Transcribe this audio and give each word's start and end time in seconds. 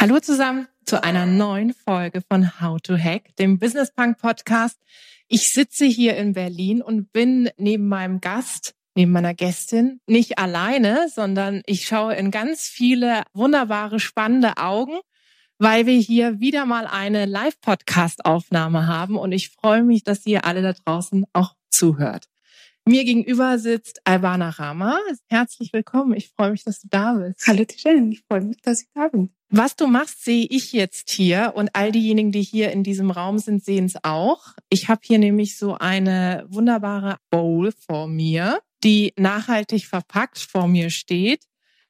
Hallo 0.00 0.20
zusammen 0.20 0.68
zu 0.84 1.02
einer 1.02 1.26
neuen 1.26 1.74
Folge 1.74 2.22
von 2.30 2.60
How 2.60 2.80
to 2.80 2.96
Hack, 2.96 3.34
dem 3.34 3.58
Business 3.58 3.92
Punk 3.92 4.18
Podcast. 4.18 4.78
Ich 5.26 5.52
sitze 5.52 5.86
hier 5.86 6.16
in 6.16 6.34
Berlin 6.34 6.82
und 6.82 7.10
bin 7.12 7.50
neben 7.56 7.88
meinem 7.88 8.20
Gast, 8.20 8.76
neben 8.94 9.10
meiner 9.10 9.34
Gästin, 9.34 10.00
nicht 10.06 10.38
alleine, 10.38 11.08
sondern 11.12 11.62
ich 11.66 11.84
schaue 11.84 12.14
in 12.14 12.30
ganz 12.30 12.68
viele 12.68 13.24
wunderbare, 13.32 13.98
spannende 13.98 14.58
Augen, 14.58 15.00
weil 15.58 15.86
wir 15.86 15.98
hier 15.98 16.38
wieder 16.38 16.64
mal 16.64 16.86
eine 16.86 17.26
Live-Podcast-Aufnahme 17.26 18.86
haben 18.86 19.16
und 19.16 19.32
ich 19.32 19.48
freue 19.48 19.82
mich, 19.82 20.04
dass 20.04 20.24
ihr 20.26 20.44
alle 20.44 20.62
da 20.62 20.74
draußen 20.74 21.24
auch 21.32 21.56
zuhört. 21.70 22.28
Mir 22.88 23.04
gegenüber 23.04 23.58
sitzt 23.58 24.00
Albana 24.04 24.48
Rama. 24.48 24.98
Herzlich 25.28 25.74
willkommen. 25.74 26.14
Ich 26.14 26.30
freue 26.30 26.52
mich, 26.52 26.64
dass 26.64 26.80
du 26.80 26.88
da 26.88 27.12
bist. 27.12 27.46
Hallo 27.46 27.62
Tijen, 27.66 28.10
ich 28.10 28.22
freue 28.26 28.40
mich, 28.40 28.62
dass 28.62 28.80
ich 28.80 28.88
da 28.94 29.08
bin. 29.08 29.28
Was 29.50 29.76
du 29.76 29.86
machst, 29.88 30.24
sehe 30.24 30.46
ich 30.48 30.72
jetzt 30.72 31.10
hier 31.10 31.52
und 31.54 31.68
all 31.74 31.92
diejenigen, 31.92 32.32
die 32.32 32.40
hier 32.40 32.72
in 32.72 32.84
diesem 32.84 33.10
Raum 33.10 33.38
sind, 33.40 33.62
sehen 33.62 33.84
es 33.84 34.02
auch. 34.04 34.54
Ich 34.70 34.88
habe 34.88 35.02
hier 35.04 35.18
nämlich 35.18 35.58
so 35.58 35.76
eine 35.76 36.46
wunderbare 36.48 37.18
Bowl 37.28 37.72
vor 37.72 38.08
mir, 38.08 38.60
die 38.82 39.12
nachhaltig 39.18 39.84
verpackt 39.84 40.38
vor 40.38 40.66
mir 40.66 40.88
steht. 40.88 41.44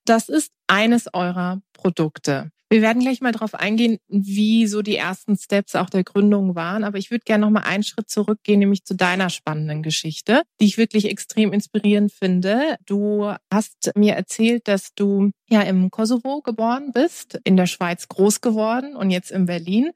Das 0.05 0.29
ist 0.29 0.51
eines 0.67 1.15
eurer 1.15 1.63
Produkte. 1.75 2.51
Wir 2.71 2.83
werden 2.83 3.01
gleich 3.01 3.23
mal 3.23 3.33
darauf 3.33 3.55
eingehen, 3.55 3.99
wie 4.09 4.67
so 4.67 4.83
die 4.83 4.97
ersten 4.97 5.39
Steps 5.39 5.75
auch 5.75 5.89
der 5.89 6.05
Gründung 6.05 6.55
waren. 6.55 6.85
Aber 6.85 6.99
ich 6.99 7.11
würde 7.11 7.25
gerne 7.25 7.47
noch 7.47 7.51
mal 7.51 7.63
einen 7.63 7.83
Schritt 7.83 8.11
zurückgehen, 8.11 8.59
nämlich 8.59 8.85
zu 8.85 8.95
deiner 8.95 9.31
spannenden 9.31 9.83
Geschichte, 9.83 10.43
die 10.61 10.67
ich 10.67 10.77
wirklich 10.77 11.07
extrem 11.07 11.55
inspirierend 11.55 12.13
finde. 12.13 12.77
Du 12.85 13.33
hast 13.51 13.93
mir 13.97 14.15
erzählt, 14.15 14.69
dass 14.69 14.93
du 14.95 15.31
ja 15.49 15.63
im 15.63 15.91
Kosovo 15.91 16.43
geboren 16.43 16.93
bist, 16.93 17.41
in 17.45 17.57
der 17.57 17.67
Schweiz 17.67 18.07
groß 18.09 18.43
geworden 18.43 18.97
und 18.97 19.11
jetzt 19.11 19.31
in 19.31 19.47
Berlin, 19.47 19.93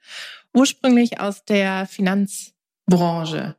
ursprünglich 0.55 1.20
aus 1.20 1.45
der 1.45 1.86
Finanzbranche. 1.86 3.57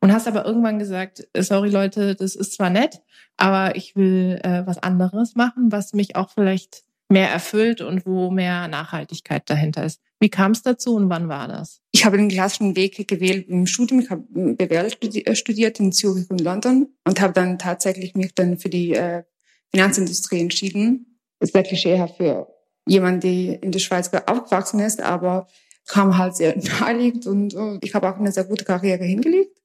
Und 0.00 0.12
hast 0.12 0.26
aber 0.26 0.44
irgendwann 0.44 0.78
gesagt, 0.78 1.26
sorry 1.38 1.70
Leute, 1.70 2.16
das 2.16 2.34
ist 2.34 2.54
zwar 2.54 2.70
nett, 2.70 3.00
aber 3.36 3.76
ich 3.76 3.94
will 3.96 4.40
äh, 4.42 4.66
was 4.66 4.78
anderes 4.78 5.36
machen, 5.36 5.72
was 5.72 5.94
mich 5.94 6.16
auch 6.16 6.30
vielleicht 6.30 6.85
mehr 7.08 7.30
erfüllt 7.30 7.80
und 7.80 8.06
wo 8.06 8.30
mehr 8.30 8.68
Nachhaltigkeit 8.68 9.48
dahinter 9.48 9.84
ist. 9.84 10.00
Wie 10.18 10.30
kam 10.30 10.52
es 10.52 10.62
dazu 10.62 10.96
und 10.96 11.10
wann 11.10 11.28
war 11.28 11.46
das? 11.46 11.80
Ich 11.92 12.04
habe 12.04 12.16
den 12.16 12.28
klassischen 12.28 12.74
Weg 12.74 13.06
gewählt 13.06 13.48
im 13.48 13.66
Studium. 13.66 14.00
Ich 14.00 14.10
habe 14.10 14.24
BWL 14.30 14.90
äh, 15.00 15.34
studiert 15.34 15.78
in 15.78 15.92
Zürich 15.92 16.30
und 16.30 16.40
London 16.40 16.88
und 17.04 17.20
habe 17.20 17.32
dann 17.32 17.58
tatsächlich 17.58 18.14
mich 18.14 18.34
dann 18.34 18.58
für 18.58 18.70
die 18.70 18.94
äh, 18.94 19.24
Finanzindustrie 19.70 20.40
entschieden. 20.40 21.20
Das 21.38 21.50
ist 21.50 21.52
sehr 21.52 21.62
klischee 21.62 22.06
für 22.16 22.48
jemanden, 22.86 23.20
der 23.20 23.62
in 23.62 23.72
der 23.72 23.78
Schweiz 23.78 24.10
aufgewachsen 24.26 24.80
ist, 24.80 25.02
aber 25.02 25.48
kam 25.86 26.16
halt 26.16 26.36
sehr 26.36 26.56
naheliegend 26.80 27.26
und, 27.26 27.54
und 27.54 27.84
ich 27.84 27.94
habe 27.94 28.08
auch 28.08 28.16
eine 28.18 28.32
sehr 28.32 28.44
gute 28.44 28.64
Karriere 28.64 29.04
hingelegt 29.04 29.56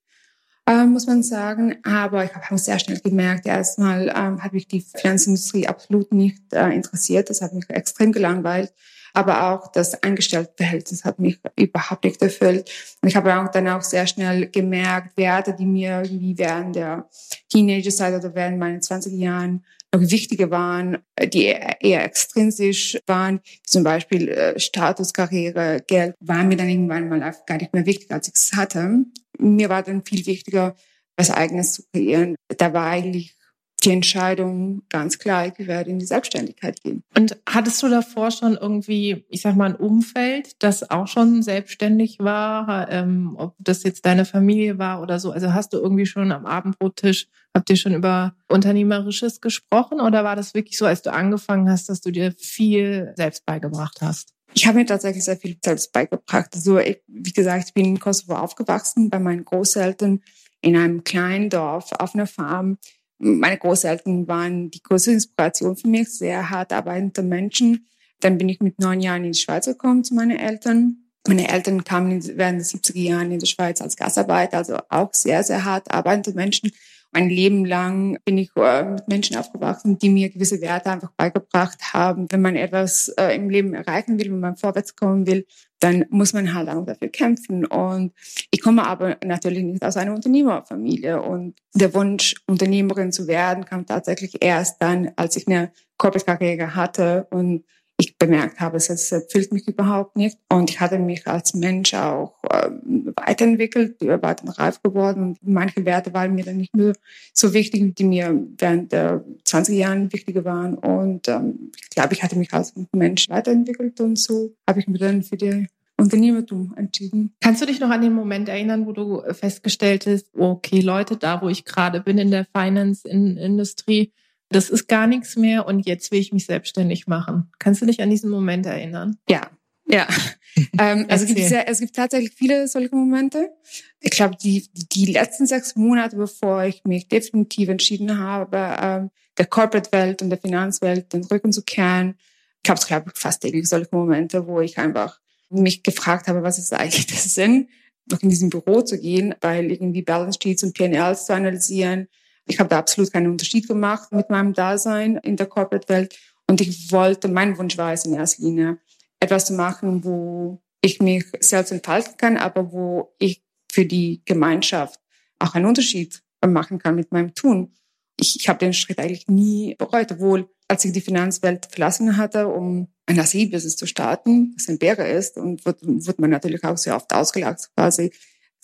äh, 0.71 0.85
muss 0.85 1.07
man 1.07 1.23
sagen. 1.23 1.77
Aber 1.83 2.23
ich 2.23 2.33
habe 2.33 2.57
sehr 2.57 2.79
schnell 2.79 2.99
gemerkt, 2.99 3.45
erstmal 3.45 4.11
ähm, 4.15 4.41
hat 4.41 4.53
mich 4.53 4.67
die 4.67 4.81
Finanzindustrie 4.81 5.67
absolut 5.67 6.11
nicht 6.11 6.41
äh, 6.53 6.69
interessiert. 6.69 7.29
Das 7.29 7.41
hat 7.41 7.53
mich 7.53 7.69
extrem 7.69 8.11
gelangweilt. 8.11 8.73
Aber 9.13 9.51
auch 9.51 9.69
das 9.69 10.01
Angestelltenverhältnis 10.03 11.03
hat 11.03 11.19
mich 11.19 11.37
überhaupt 11.57 12.05
nicht 12.05 12.21
erfüllt. 12.21 12.71
Und 13.01 13.09
ich 13.09 13.17
habe 13.17 13.35
auch 13.35 13.49
dann 13.49 13.67
auch 13.67 13.81
sehr 13.81 14.07
schnell 14.07 14.47
gemerkt, 14.47 15.17
Werte, 15.17 15.53
die 15.53 15.65
mir 15.65 16.03
irgendwie 16.03 16.37
während 16.37 16.77
der 16.77 17.09
Teenagerzeit 17.49 18.13
oder 18.13 18.33
während 18.35 18.57
meinen 18.57 18.81
20 18.81 19.11
Jahren 19.13 19.65
noch 19.93 20.01
wichtiger 20.01 20.49
waren, 20.51 20.99
die 21.21 21.45
eher 21.45 22.03
extrinsisch 22.05 22.97
waren, 23.07 23.41
zum 23.65 23.83
Beispiel 23.83 24.29
äh, 24.29 24.59
Status, 24.59 25.13
Karriere, 25.13 25.83
Geld, 25.85 26.15
waren 26.19 26.47
mir 26.47 26.57
dann 26.57 26.69
irgendwann 26.69 27.09
mal 27.09 27.35
gar 27.45 27.57
nicht 27.57 27.73
mehr 27.73 27.85
wichtig, 27.85 28.11
als 28.11 28.27
ich 28.27 28.35
es 28.35 28.53
hatte 28.53 29.05
mir 29.41 29.69
war 29.69 29.83
dann 29.83 30.05
viel 30.05 30.25
wichtiger, 30.25 30.75
was 31.17 31.31
eigenes 31.31 31.73
zu 31.73 31.83
kreieren. 31.91 32.35
Da 32.57 32.73
war 32.73 32.87
eigentlich 32.87 33.35
die 33.83 33.91
Entscheidung 33.91 34.83
ganz 34.89 35.17
klar, 35.17 35.47
ich 35.47 35.67
werde 35.67 35.89
in 35.89 35.99
die 35.99 36.05
Selbstständigkeit 36.05 36.81
gehen. 36.81 37.03
Und 37.17 37.37
hattest 37.47 37.81
du 37.81 37.89
davor 37.89 38.31
schon 38.31 38.55
irgendwie, 38.55 39.25
ich 39.29 39.41
sag 39.41 39.55
mal, 39.55 39.71
ein 39.71 39.75
Umfeld, 39.75 40.61
das 40.63 40.89
auch 40.89 41.07
schon 41.07 41.41
selbstständig 41.41 42.19
war, 42.19 42.91
ähm, 42.91 43.35
ob 43.37 43.55
das 43.59 43.83
jetzt 43.83 44.05
deine 44.05 44.25
Familie 44.25 44.77
war 44.77 45.01
oder 45.01 45.19
so? 45.19 45.31
Also 45.31 45.53
hast 45.53 45.73
du 45.73 45.77
irgendwie 45.77 46.05
schon 46.05 46.31
am 46.31 46.45
Abendbrottisch, 46.45 47.27
habt 47.55 47.69
ihr 47.69 47.75
schon 47.75 47.93
über 47.93 48.35
Unternehmerisches 48.47 49.41
gesprochen 49.41 49.99
oder 49.99 50.23
war 50.23 50.35
das 50.35 50.53
wirklich 50.53 50.77
so, 50.77 50.85
als 50.85 51.01
du 51.01 51.11
angefangen 51.11 51.69
hast, 51.69 51.89
dass 51.89 52.01
du 52.01 52.11
dir 52.11 52.33
viel 52.37 53.13
selbst 53.15 53.45
beigebracht 53.45 53.99
hast? 54.01 54.33
Ich 54.53 54.67
habe 54.67 54.79
mir 54.79 54.85
tatsächlich 54.85 55.23
sehr 55.23 55.37
viel 55.37 55.57
selbst 55.63 55.91
beigebracht. 55.91 56.49
Also 56.53 56.77
ich, 56.77 57.01
wie 57.07 57.31
gesagt, 57.31 57.65
ich 57.67 57.73
bin 57.73 57.85
in 57.85 57.99
Kosovo 57.99 58.35
aufgewachsen 58.35 59.09
bei 59.09 59.17
meinen 59.17 59.45
Großeltern 59.45 60.21
in 60.61 60.75
einem 60.75 61.03
kleinen 61.03 61.49
Dorf 61.49 61.91
auf 61.93 62.13
einer 62.13 62.27
Farm. 62.27 62.77
Meine 63.23 63.57
Großeltern 63.57 64.27
waren 64.27 64.71
die 64.71 64.81
große 64.81 65.11
Inspiration 65.11 65.75
für 65.75 65.87
mich, 65.87 66.09
sehr 66.09 66.49
hart 66.49 66.73
arbeitende 66.73 67.21
Menschen. 67.21 67.87
Dann 68.19 68.37
bin 68.37 68.49
ich 68.49 68.59
mit 68.61 68.79
neun 68.79 68.99
Jahren 68.99 69.23
in 69.23 69.33
die 69.33 69.39
Schweiz 69.39 69.65
gekommen 69.65 70.03
zu 70.03 70.15
meinen 70.15 70.37
Eltern. 70.37 70.97
Meine 71.27 71.47
Eltern 71.47 71.83
kamen 71.83 72.23
während 72.35 72.59
der 72.59 72.65
70er 72.65 72.97
Jahren 72.97 73.31
in 73.31 73.39
die 73.39 73.45
Schweiz 73.45 73.79
als 73.79 73.95
Gastarbeiter, 73.95 74.57
also 74.57 74.77
auch 74.89 75.13
sehr, 75.13 75.43
sehr 75.43 75.65
hart 75.65 75.91
arbeitende 75.91 76.33
Menschen 76.33 76.71
mein 77.11 77.29
Leben 77.29 77.65
lang 77.65 78.17
bin 78.23 78.37
ich 78.37 78.51
äh, 78.55 78.83
mit 78.83 79.07
Menschen 79.07 79.35
aufgewachsen, 79.35 79.97
die 79.97 80.09
mir 80.09 80.29
gewisse 80.29 80.61
Werte 80.61 80.91
einfach 80.91 81.11
beigebracht 81.17 81.93
haben. 81.93 82.27
Wenn 82.31 82.41
man 82.41 82.55
etwas 82.55 83.09
äh, 83.09 83.35
im 83.35 83.49
Leben 83.49 83.73
erreichen 83.73 84.17
will, 84.17 84.31
wenn 84.31 84.39
man 84.39 84.55
vorwärts 84.55 84.95
kommen 84.95 85.27
will, 85.27 85.45
dann 85.79 86.05
muss 86.09 86.33
man 86.33 86.53
halt 86.53 86.69
auch 86.69 86.85
dafür 86.85 87.09
kämpfen. 87.09 87.65
Und 87.65 88.13
ich 88.51 88.61
komme 88.61 88.87
aber 88.87 89.17
natürlich 89.25 89.63
nicht 89.63 89.83
aus 89.83 89.97
einer 89.97 90.13
Unternehmerfamilie. 90.13 91.21
Und 91.21 91.55
der 91.73 91.93
Wunsch, 91.93 92.35
Unternehmerin 92.47 93.11
zu 93.11 93.27
werden, 93.27 93.65
kam 93.65 93.85
tatsächlich 93.85 94.41
erst 94.41 94.81
dann, 94.81 95.11
als 95.17 95.35
ich 95.35 95.47
eine 95.47 95.71
Corporate-Karriere 95.97 96.75
hatte 96.75 97.27
und 97.31 97.65
ich 98.01 98.17
bemerkt 98.17 98.59
habe, 98.59 98.77
es 98.77 99.11
erfüllt 99.11 99.53
mich 99.53 99.67
überhaupt 99.67 100.17
nicht. 100.17 100.37
Und 100.49 100.69
ich 100.69 100.79
hatte 100.79 100.99
mich 100.99 101.25
als 101.27 101.53
Mensch 101.53 101.93
auch 101.93 102.33
äh, 102.49 102.69
weiterentwickelt, 103.15 104.01
war 104.01 104.35
dann 104.35 104.49
reif 104.49 104.81
geworden. 104.81 105.23
Und 105.23 105.47
manche 105.47 105.85
Werte 105.85 106.13
waren 106.13 106.35
mir 106.35 106.43
dann 106.43 106.57
nicht 106.57 106.75
mehr 106.75 106.93
so 107.33 107.53
wichtig, 107.53 107.95
die 107.95 108.03
mir 108.03 108.47
während 108.57 108.91
der 108.91 109.23
20 109.45 109.77
Jahren 109.77 110.11
wichtiger 110.11 110.43
waren. 110.43 110.75
Und 110.75 111.27
ähm, 111.27 111.71
ich 111.81 111.89
glaube, 111.91 112.13
ich 112.13 112.23
hatte 112.23 112.37
mich 112.37 112.51
als 112.53 112.73
Mensch 112.91 113.29
weiterentwickelt 113.29 114.01
und 114.01 114.17
so 114.19 114.53
habe 114.67 114.79
ich 114.79 114.87
mich 114.87 114.99
dann 114.99 115.23
für 115.23 115.37
die 115.37 115.67
Unternehmertum 115.97 116.73
entschieden. 116.75 117.33
Kannst 117.39 117.61
du 117.61 117.65
dich 117.67 117.79
noch 117.79 117.91
an 117.91 118.01
den 118.01 118.13
Moment 118.13 118.49
erinnern, 118.49 118.87
wo 118.87 118.91
du 118.91 119.21
festgestellt 119.33 120.07
hast, 120.07 120.27
okay, 120.35 120.81
Leute, 120.81 121.15
da 121.15 121.41
wo 121.41 121.49
ich 121.49 121.63
gerade 121.63 122.01
bin 122.01 122.17
in 122.17 122.31
der 122.31 122.47
Finance-Industrie, 122.55 124.11
das 124.51 124.69
ist 124.69 124.87
gar 124.87 125.07
nichts 125.07 125.35
mehr 125.35 125.65
und 125.65 125.85
jetzt 125.85 126.11
will 126.11 126.19
ich 126.19 126.33
mich 126.33 126.45
selbstständig 126.45 127.07
machen. 127.07 127.51
Kannst 127.59 127.81
du 127.81 127.85
dich 127.85 128.01
an 128.01 128.09
diesen 128.09 128.29
Moment 128.29 128.65
erinnern? 128.65 129.17
Ja, 129.29 129.49
ja. 129.87 130.07
ähm, 130.79 131.05
also 131.09 131.25
es 131.25 131.33
gibt, 131.33 131.47
sehr, 131.47 131.67
es 131.69 131.79
gibt 131.79 131.95
tatsächlich 131.95 132.33
viele 132.35 132.67
solche 132.67 132.95
Momente. 132.95 133.51
Ich 133.99 134.11
glaube, 134.11 134.35
die, 134.41 134.67
die 134.73 135.05
letzten 135.05 135.47
sechs 135.47 135.75
Monate, 135.75 136.15
bevor 136.15 136.63
ich 136.63 136.83
mich 136.85 137.07
definitiv 137.07 137.69
entschieden 137.69 138.19
habe, 138.19 138.77
ähm, 138.81 139.11
der 139.37 139.45
Corporate-Welt 139.45 140.21
und 140.21 140.29
der 140.29 140.39
Finanzwelt 140.39 141.13
den 141.13 141.23
Rücken 141.23 141.53
zu 141.53 141.63
kehren, 141.63 142.15
gab 142.63 142.77
es, 142.77 142.87
glaube 142.87 143.11
ich, 143.13 143.19
fast 143.19 143.41
täglich 143.41 143.67
solche 143.67 143.89
Momente, 143.91 144.47
wo 144.47 144.59
ich 144.61 144.77
einfach 144.77 145.19
mich 145.49 145.83
gefragt 145.83 146.27
habe, 146.27 146.43
was 146.43 146.57
ist 146.57 146.73
eigentlich 146.73 147.07
der 147.07 147.17
Sinn, 147.17 147.69
noch 148.09 148.21
in 148.21 148.29
diesem 148.29 148.49
Büro 148.49 148.81
zu 148.81 148.99
gehen, 148.99 149.35
weil 149.41 149.71
irgendwie 149.71 150.01
Balance 150.01 150.39
Sheets 150.41 150.63
und 150.63 150.73
P&Ls 150.73 151.25
zu 151.25 151.33
analysieren, 151.33 152.07
ich 152.45 152.59
habe 152.59 152.69
da 152.69 152.79
absolut 152.79 153.11
keinen 153.11 153.31
Unterschied 153.31 153.67
gemacht 153.67 154.11
mit 154.11 154.29
meinem 154.29 154.53
Dasein 154.53 155.17
in 155.17 155.37
der 155.37 155.47
Corporate-Welt. 155.47 156.17
Und 156.47 156.61
ich 156.61 156.91
wollte, 156.91 157.27
mein 157.27 157.57
Wunsch 157.57 157.77
war 157.77 157.93
es 157.93 158.05
in 158.05 158.13
erster 158.13 158.43
Linie, 158.43 158.77
etwas 159.19 159.45
zu 159.45 159.53
machen, 159.53 160.03
wo 160.03 160.61
ich 160.81 160.99
mich 160.99 161.25
selbst 161.39 161.71
entfalten 161.71 162.17
kann, 162.17 162.37
aber 162.37 162.71
wo 162.71 163.13
ich 163.19 163.43
für 163.71 163.85
die 163.85 164.21
Gemeinschaft 164.25 164.99
auch 165.39 165.55
einen 165.55 165.65
Unterschied 165.65 166.21
machen 166.45 166.79
kann 166.79 166.95
mit 166.95 167.11
meinem 167.11 167.33
Tun. 167.33 167.73
Ich, 168.19 168.39
ich 168.39 168.49
habe 168.49 168.59
den 168.59 168.73
Schritt 168.73 168.99
eigentlich 168.99 169.27
nie 169.27 169.75
bereut, 169.75 170.11
obwohl 170.11 170.49
als 170.67 170.85
ich 170.85 170.91
die 170.93 171.01
Finanzwelt 171.01 171.67
verlassen 171.69 172.17
hatte, 172.17 172.47
um 172.47 172.87
ein 173.05 173.19
Asylbusiness 173.19 173.75
zu 173.75 173.85
starten, 173.85 174.53
was 174.55 174.69
ein 174.69 174.79
Bäre 174.79 175.07
ist, 175.07 175.37
und 175.37 175.65
wird, 175.65 175.79
wird 175.81 176.19
man 176.19 176.29
natürlich 176.29 176.63
auch 176.63 176.77
sehr 176.77 176.95
oft 176.95 177.13
ausgelacht, 177.13 177.69
quasi, 177.75 178.11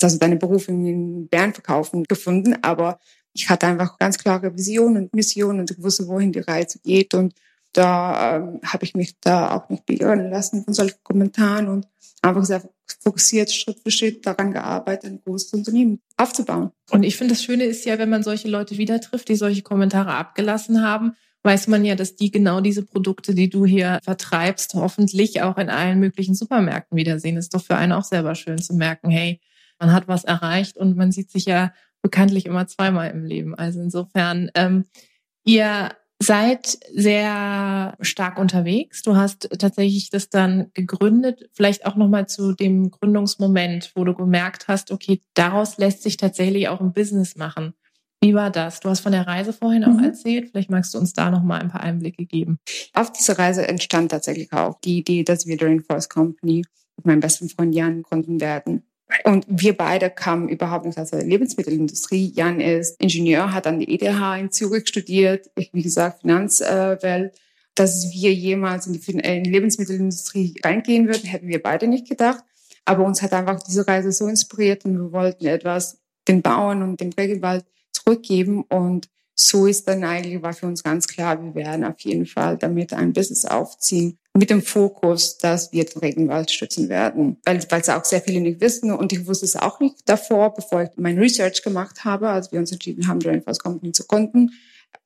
also 0.01 0.17
deine 0.17 0.37
Berufung 0.37 0.85
in 0.85 1.27
Bären 1.27 1.53
verkaufen 1.53 2.05
gefunden, 2.05 2.55
aber 2.61 2.99
ich 3.37 3.49
hatte 3.49 3.67
einfach 3.67 3.97
ganz 3.97 4.17
klare 4.17 4.55
Vision 4.55 4.97
und 4.97 5.13
Mission 5.13 5.59
und 5.59 5.71
ich 5.71 5.81
wusste, 5.81 6.07
wohin 6.07 6.31
die 6.31 6.39
Reise 6.39 6.79
geht 6.79 7.13
und 7.13 7.33
da 7.73 8.37
ähm, 8.37 8.59
habe 8.65 8.85
ich 8.85 8.95
mich 8.95 9.19
da 9.19 9.55
auch 9.55 9.69
nicht 9.69 9.85
beirren 9.85 10.31
lassen 10.31 10.63
von 10.63 10.73
solchen 10.73 10.97
Kommentaren 11.03 11.67
und 11.67 11.87
einfach 12.21 12.43
sehr 12.43 12.63
fokussiert 13.03 13.51
Schritt 13.51 13.79
für 13.79 13.91
Schritt 13.91 14.25
daran 14.25 14.51
gearbeitet, 14.51 15.11
ein 15.11 15.21
großes 15.23 15.53
Unternehmen 15.53 16.01
aufzubauen. 16.15 16.71
Und 16.89 17.03
ich 17.03 17.17
finde, 17.17 17.33
das 17.33 17.43
Schöne 17.43 17.65
ist 17.65 17.85
ja, 17.85 17.99
wenn 17.99 18.09
man 18.09 18.23
solche 18.23 18.47
Leute 18.47 18.77
wieder 18.77 18.99
trifft, 19.01 19.29
die 19.29 19.35
solche 19.35 19.61
Kommentare 19.61 20.13
abgelassen 20.13 20.83
haben, 20.83 21.13
weiß 21.43 21.67
man 21.67 21.85
ja, 21.85 21.95
dass 21.95 22.15
die 22.15 22.31
genau 22.31 22.61
diese 22.61 22.83
Produkte, 22.83 23.35
die 23.35 23.49
du 23.49 23.65
hier 23.65 23.99
vertreibst, 24.03 24.73
hoffentlich 24.73 25.41
auch 25.43 25.57
in 25.57 25.69
allen 25.69 25.99
möglichen 25.99 26.33
Supermärkten 26.33 26.97
wiedersehen. 26.97 27.37
Ist 27.37 27.53
doch 27.53 27.63
für 27.63 27.75
einen 27.75 27.91
auch 27.91 28.03
selber 28.03 28.35
schön 28.35 28.57
zu 28.57 28.73
merken, 28.73 29.09
hey, 29.09 29.39
man 29.79 29.91
hat 29.91 30.07
was 30.07 30.23
erreicht 30.23 30.77
und 30.77 30.97
man 30.97 31.11
sieht 31.11 31.29
sich 31.29 31.45
ja 31.45 31.71
bekanntlich 32.01 32.45
immer 32.45 32.67
zweimal 32.67 33.11
im 33.11 33.25
Leben. 33.25 33.55
Also 33.55 33.81
insofern, 33.81 34.49
ähm, 34.55 34.85
ihr 35.43 35.91
seid 36.19 36.79
sehr 36.93 37.95
stark 38.01 38.39
unterwegs. 38.39 39.03
Du 39.03 39.15
hast 39.15 39.49
tatsächlich 39.59 40.09
das 40.09 40.29
dann 40.29 40.71
gegründet, 40.73 41.49
vielleicht 41.53 41.85
auch 41.85 41.95
nochmal 41.95 42.27
zu 42.27 42.53
dem 42.53 42.89
Gründungsmoment, 42.89 43.91
wo 43.95 44.03
du 44.03 44.15
gemerkt 44.15 44.67
hast, 44.67 44.91
okay, 44.91 45.21
daraus 45.35 45.77
lässt 45.77 46.03
sich 46.03 46.17
tatsächlich 46.17 46.69
auch 46.69 46.81
ein 46.81 46.93
Business 46.93 47.35
machen. 47.35 47.73
Wie 48.19 48.33
war 48.33 48.49
das? 48.49 48.79
Du 48.79 48.89
hast 48.89 49.01
von 49.01 49.11
der 49.11 49.27
Reise 49.27 49.53
vorhin 49.53 49.83
auch 49.83 49.93
mhm. 49.93 50.05
erzählt. 50.05 50.49
Vielleicht 50.49 50.71
magst 50.71 50.93
du 50.93 50.97
uns 50.97 51.13
da 51.13 51.29
noch 51.29 51.43
mal 51.43 51.61
ein 51.61 51.69
paar 51.69 51.81
Einblicke 51.81 52.25
geben. 52.25 52.57
Auf 52.93 53.11
dieser 53.11 53.37
Reise 53.37 53.67
entstand 53.67 54.09
tatsächlich 54.09 54.51
auch 54.53 54.79
die 54.81 54.97
Idee, 54.97 55.23
dass 55.23 55.45
wir 55.45 55.55
Drain 55.55 55.83
Force 55.83 56.09
Company 56.09 56.63
mit 56.97 57.05
meinem 57.05 57.19
besten 57.19 57.47
Freund 57.47 57.75
Jan 57.75 58.01
gründen 58.01 58.41
werden. 58.41 58.86
Und 59.23 59.45
wir 59.47 59.75
beide 59.75 60.09
kamen 60.09 60.49
überhaupt 60.49 60.85
nicht 60.85 60.97
aus 60.97 61.11
der 61.11 61.23
Lebensmittelindustrie. 61.23 62.33
Jan 62.35 62.59
ist 62.59 63.01
Ingenieur, 63.01 63.53
hat 63.53 63.65
an 63.65 63.79
der 63.79 63.89
ETH 63.89 64.39
in 64.39 64.51
Zürich 64.51 64.87
studiert. 64.87 65.49
Ich, 65.55 65.73
wie 65.73 65.83
gesagt, 65.83 66.21
Finanzwelt. 66.21 67.39
Dass 67.75 68.11
wir 68.11 68.33
jemals 68.33 68.87
in 68.87 68.93
die, 68.93 69.11
in 69.11 69.43
die 69.43 69.51
Lebensmittelindustrie 69.51 70.55
reingehen 70.63 71.07
würden, 71.07 71.25
hätten 71.25 71.47
wir 71.47 71.61
beide 71.61 71.87
nicht 71.87 72.09
gedacht. 72.09 72.43
Aber 72.85 73.05
uns 73.05 73.21
hat 73.21 73.33
einfach 73.33 73.61
diese 73.61 73.87
Reise 73.87 74.11
so 74.11 74.27
inspiriert 74.27 74.83
und 74.85 74.97
wir 74.97 75.11
wollten 75.11 75.45
etwas 75.45 75.99
den 76.27 76.41
Bauern 76.41 76.81
und 76.81 76.99
dem 76.99 77.11
Regenwald 77.11 77.65
zurückgeben. 77.91 78.63
Und 78.63 79.09
so 79.35 79.67
ist 79.67 79.87
dann 79.87 80.03
eigentlich, 80.03 80.41
war 80.41 80.53
für 80.53 80.67
uns 80.67 80.83
ganz 80.83 81.07
klar, 81.07 81.41
wir 81.41 81.53
werden 81.53 81.85
auf 81.85 81.99
jeden 81.99 82.25
Fall 82.25 82.57
damit 82.57 82.93
ein 82.93 83.13
Business 83.13 83.45
aufziehen. 83.45 84.17
Mit 84.37 84.51
dem 84.51 84.61
Fokus, 84.61 85.37
dass 85.39 85.71
wir 85.71 85.83
den 85.83 85.99
Regenwald 85.99 86.51
schützen 86.51 86.89
werden. 86.89 87.37
Weil, 87.43 87.59
weil 87.71 87.81
es 87.81 87.89
auch 87.89 88.05
sehr 88.05 88.21
viele 88.21 88.39
nicht 88.39 88.61
wissen. 88.61 88.91
Und 88.91 89.11
ich 89.11 89.25
wusste 89.25 89.45
es 89.45 89.55
auch 89.55 89.79
nicht 89.79 89.95
davor, 90.05 90.53
bevor 90.53 90.83
ich 90.83 90.89
mein 90.95 91.17
Research 91.17 91.63
gemacht 91.63 92.05
habe, 92.05 92.29
als 92.29 92.51
wir 92.51 92.59
uns 92.59 92.71
entschieden 92.71 93.07
haben, 93.07 93.19
Rainforest 93.21 93.63
Company 93.63 93.91
zu 93.93 94.05
gründen. 94.05 94.51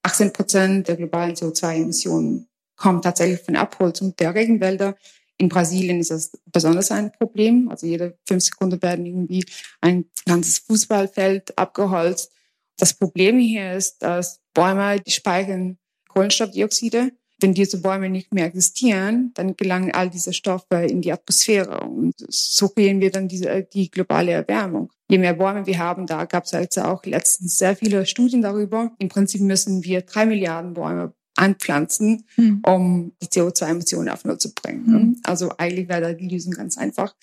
18 0.04 0.33
Prozent 0.33 0.88
der 0.89 0.98
globalen 0.98 1.36
CO2-Emissionen 1.36 2.50
kommen 2.75 3.01
tatsächlich 3.01 3.39
von 3.39 3.56
Abholzung 3.56 4.16
der 4.18 4.36
Regenwälder. 4.36 4.95
In 5.38 5.48
Brasilien 5.48 6.00
ist 6.01 6.12
das 6.12 6.31
besonders 6.51 6.92
ein 6.92 7.12
Problem. 7.13 7.69
Also 7.69 7.88
jede 7.88 8.18
fünf 8.27 8.44
Sekunden 8.44 8.81
werden 8.81 9.06
irgendwie 9.06 9.45
ein 9.80 10.06
ganzes 10.25 10.60
Fußballfeld 10.60 11.57
abgeholzt. 11.57 12.34
Das 12.77 12.94
Problem 12.94 13.39
hier 13.39 13.74
ist, 13.74 14.01
dass 14.04 14.42
Bäume, 14.54 15.00
die 15.00 15.12
speichern 15.12 15.77
Kohlenstoffdioxide. 16.10 17.12
Wenn 17.42 17.54
diese 17.54 17.82
Bäume 17.82 18.10
nicht 18.10 18.34
mehr 18.34 18.46
existieren, 18.46 19.32
dann 19.34 19.58
gelangen 19.58 19.92
all 19.92 20.10
diese 20.10 20.32
Stoffe 20.32 20.86
in 20.88 21.02
die 21.02 21.12
Atmosphäre 21.12 21.82
und 21.82 22.14
so 22.30 22.70
kriegen 22.70 23.02
wir 23.02 23.12
dann 23.12 23.28
diese, 23.28 23.64
die 23.64 23.90
globale 23.90 24.32
Erwärmung. 24.32 24.92
Je 25.10 25.18
mehr 25.18 25.34
Bäume 25.34 25.66
wir 25.66 25.80
haben, 25.80 26.06
da 26.06 26.26
gab 26.26 26.46
es 26.46 26.52
jetzt 26.52 26.78
auch 26.80 27.04
letztens 27.06 27.58
sehr 27.58 27.76
viele 27.76 28.06
Studien 28.06 28.42
darüber. 28.42 28.92
Im 29.00 29.10
Prinzip 29.10 29.42
müssen 29.42 29.84
wir 29.84 30.04
drei 30.04 30.26
Milliarden 30.26 30.74
Bäume 30.74 31.14
anpflanzen, 31.36 32.26
hm. 32.36 32.62
um 32.66 33.14
die 33.22 33.28
CO2-Emissionen 33.28 34.10
auf 34.10 34.24
Null 34.24 34.38
zu 34.38 34.54
bringen. 34.54 34.86
Hm. 34.86 35.18
Also 35.24 35.52
eigentlich 35.58 35.90
wäre 35.90 36.02
da 36.02 36.14
die 36.14 36.30
Lösung 36.30 36.54
ganz 36.54 36.78
einfach. 36.78 37.16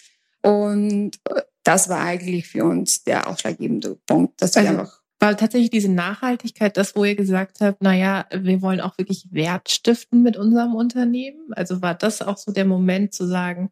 Und 0.43 1.13
äh, 1.31 1.43
das 1.63 1.89
war 1.89 2.01
eigentlich 2.01 2.49
für 2.49 2.65
uns 2.65 3.05
der 3.05 3.29
ausschlaggebende 3.29 3.97
Punkt, 4.07 4.43
dass 4.43 4.57
also, 4.57 4.69
wir 4.69 4.79
einfach 4.81 5.01
war 5.21 5.37
tatsächlich 5.37 5.71
diese 5.71 5.91
Nachhaltigkeit 5.91 6.77
das, 6.77 6.95
wo 6.95 7.05
ihr 7.05 7.17
gesagt 7.17 7.61
habt, 7.61 7.79
na 7.81 7.95
ja, 7.95 8.27
wir 8.33 8.63
wollen 8.63 8.81
auch 8.81 8.97
wirklich 8.99 9.27
Wert 9.31 9.71
stiften 9.71 10.23
mit 10.23 10.37
unserem 10.37 10.75
Unternehmen? 10.75 11.53
Also 11.53 11.83
war 11.83 11.95
das 11.95 12.23
auch 12.23 12.37
so 12.37 12.53
der 12.53 12.65
Moment 12.65 13.13
zu 13.13 13.27
sagen, 13.27 13.71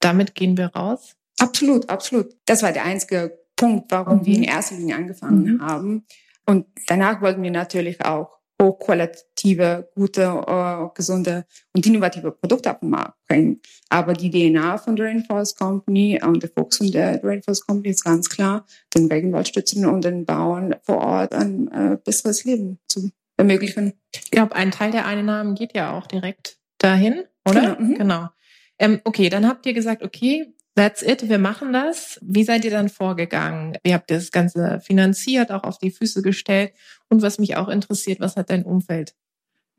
damit 0.00 0.34
gehen 0.34 0.56
wir 0.56 0.68
raus? 0.68 1.14
Absolut, 1.38 1.88
absolut. 1.90 2.34
Das 2.46 2.62
war 2.62 2.72
der 2.72 2.84
einzige 2.84 3.38
Punkt, 3.56 3.90
warum 3.90 4.18
mhm. 4.18 4.26
wir 4.26 4.36
in 4.36 4.42
erster 4.44 4.76
Linie 4.76 4.96
angefangen 4.96 5.54
mhm. 5.54 5.62
haben. 5.62 6.06
Und 6.46 6.66
danach 6.86 7.20
wollten 7.20 7.42
wir 7.42 7.50
natürlich 7.50 8.04
auch 8.04 8.37
hochqualitative, 8.60 9.90
gute, 9.94 10.22
äh, 10.22 10.88
gesunde 10.94 11.46
und 11.72 11.86
innovative 11.86 12.32
Produkte 12.32 12.70
auf 12.72 12.80
den 12.80 12.90
Markt 12.90 13.14
bringen. 13.28 13.60
Aber 13.88 14.14
die 14.14 14.30
DNA 14.30 14.78
von 14.78 14.96
der 14.96 15.06
Rainforest 15.06 15.58
Company 15.58 16.20
und 16.22 16.42
der 16.42 16.50
Fokus 16.50 16.78
von 16.78 16.90
der 16.90 17.22
Rainforest 17.22 17.66
Company 17.66 17.90
ist 17.90 18.04
ganz 18.04 18.28
klar, 18.28 18.66
den 18.94 19.06
Regenwald 19.06 19.48
stützen 19.48 19.86
und 19.86 20.04
den 20.04 20.24
Bauern 20.24 20.74
vor 20.82 20.98
Ort 20.98 21.34
ein 21.34 21.68
äh, 21.68 21.98
besseres 22.02 22.44
Leben 22.44 22.78
zu 22.88 23.10
ermöglichen. 23.36 23.94
Ich 24.12 24.30
glaube, 24.30 24.56
ein 24.56 24.70
Teil 24.70 24.90
der 24.90 25.06
Einnahmen 25.06 25.54
geht 25.54 25.74
ja 25.74 25.96
auch 25.96 26.06
direkt 26.06 26.58
dahin, 26.78 27.24
oder? 27.48 27.76
Genau. 27.76 27.80
Mhm. 27.80 27.94
genau. 27.94 28.28
Ähm, 28.80 29.00
okay, 29.04 29.28
dann 29.28 29.46
habt 29.46 29.66
ihr 29.66 29.72
gesagt, 29.72 30.02
okay, 30.02 30.54
That's 30.78 31.02
it, 31.02 31.28
wir 31.28 31.38
machen 31.38 31.72
das. 31.72 32.20
Wie 32.22 32.44
seid 32.44 32.64
ihr 32.64 32.70
dann 32.70 32.88
vorgegangen? 32.88 33.76
Wie 33.82 33.92
habt 33.92 34.12
ihr 34.12 34.16
das 34.16 34.30
Ganze 34.30 34.80
finanziert, 34.80 35.50
auch 35.50 35.64
auf 35.64 35.78
die 35.78 35.90
Füße 35.90 36.22
gestellt? 36.22 36.72
Und 37.08 37.20
was 37.20 37.40
mich 37.40 37.56
auch 37.56 37.66
interessiert, 37.66 38.20
was 38.20 38.36
hat 38.36 38.48
dein 38.50 38.62
Umfeld 38.62 39.16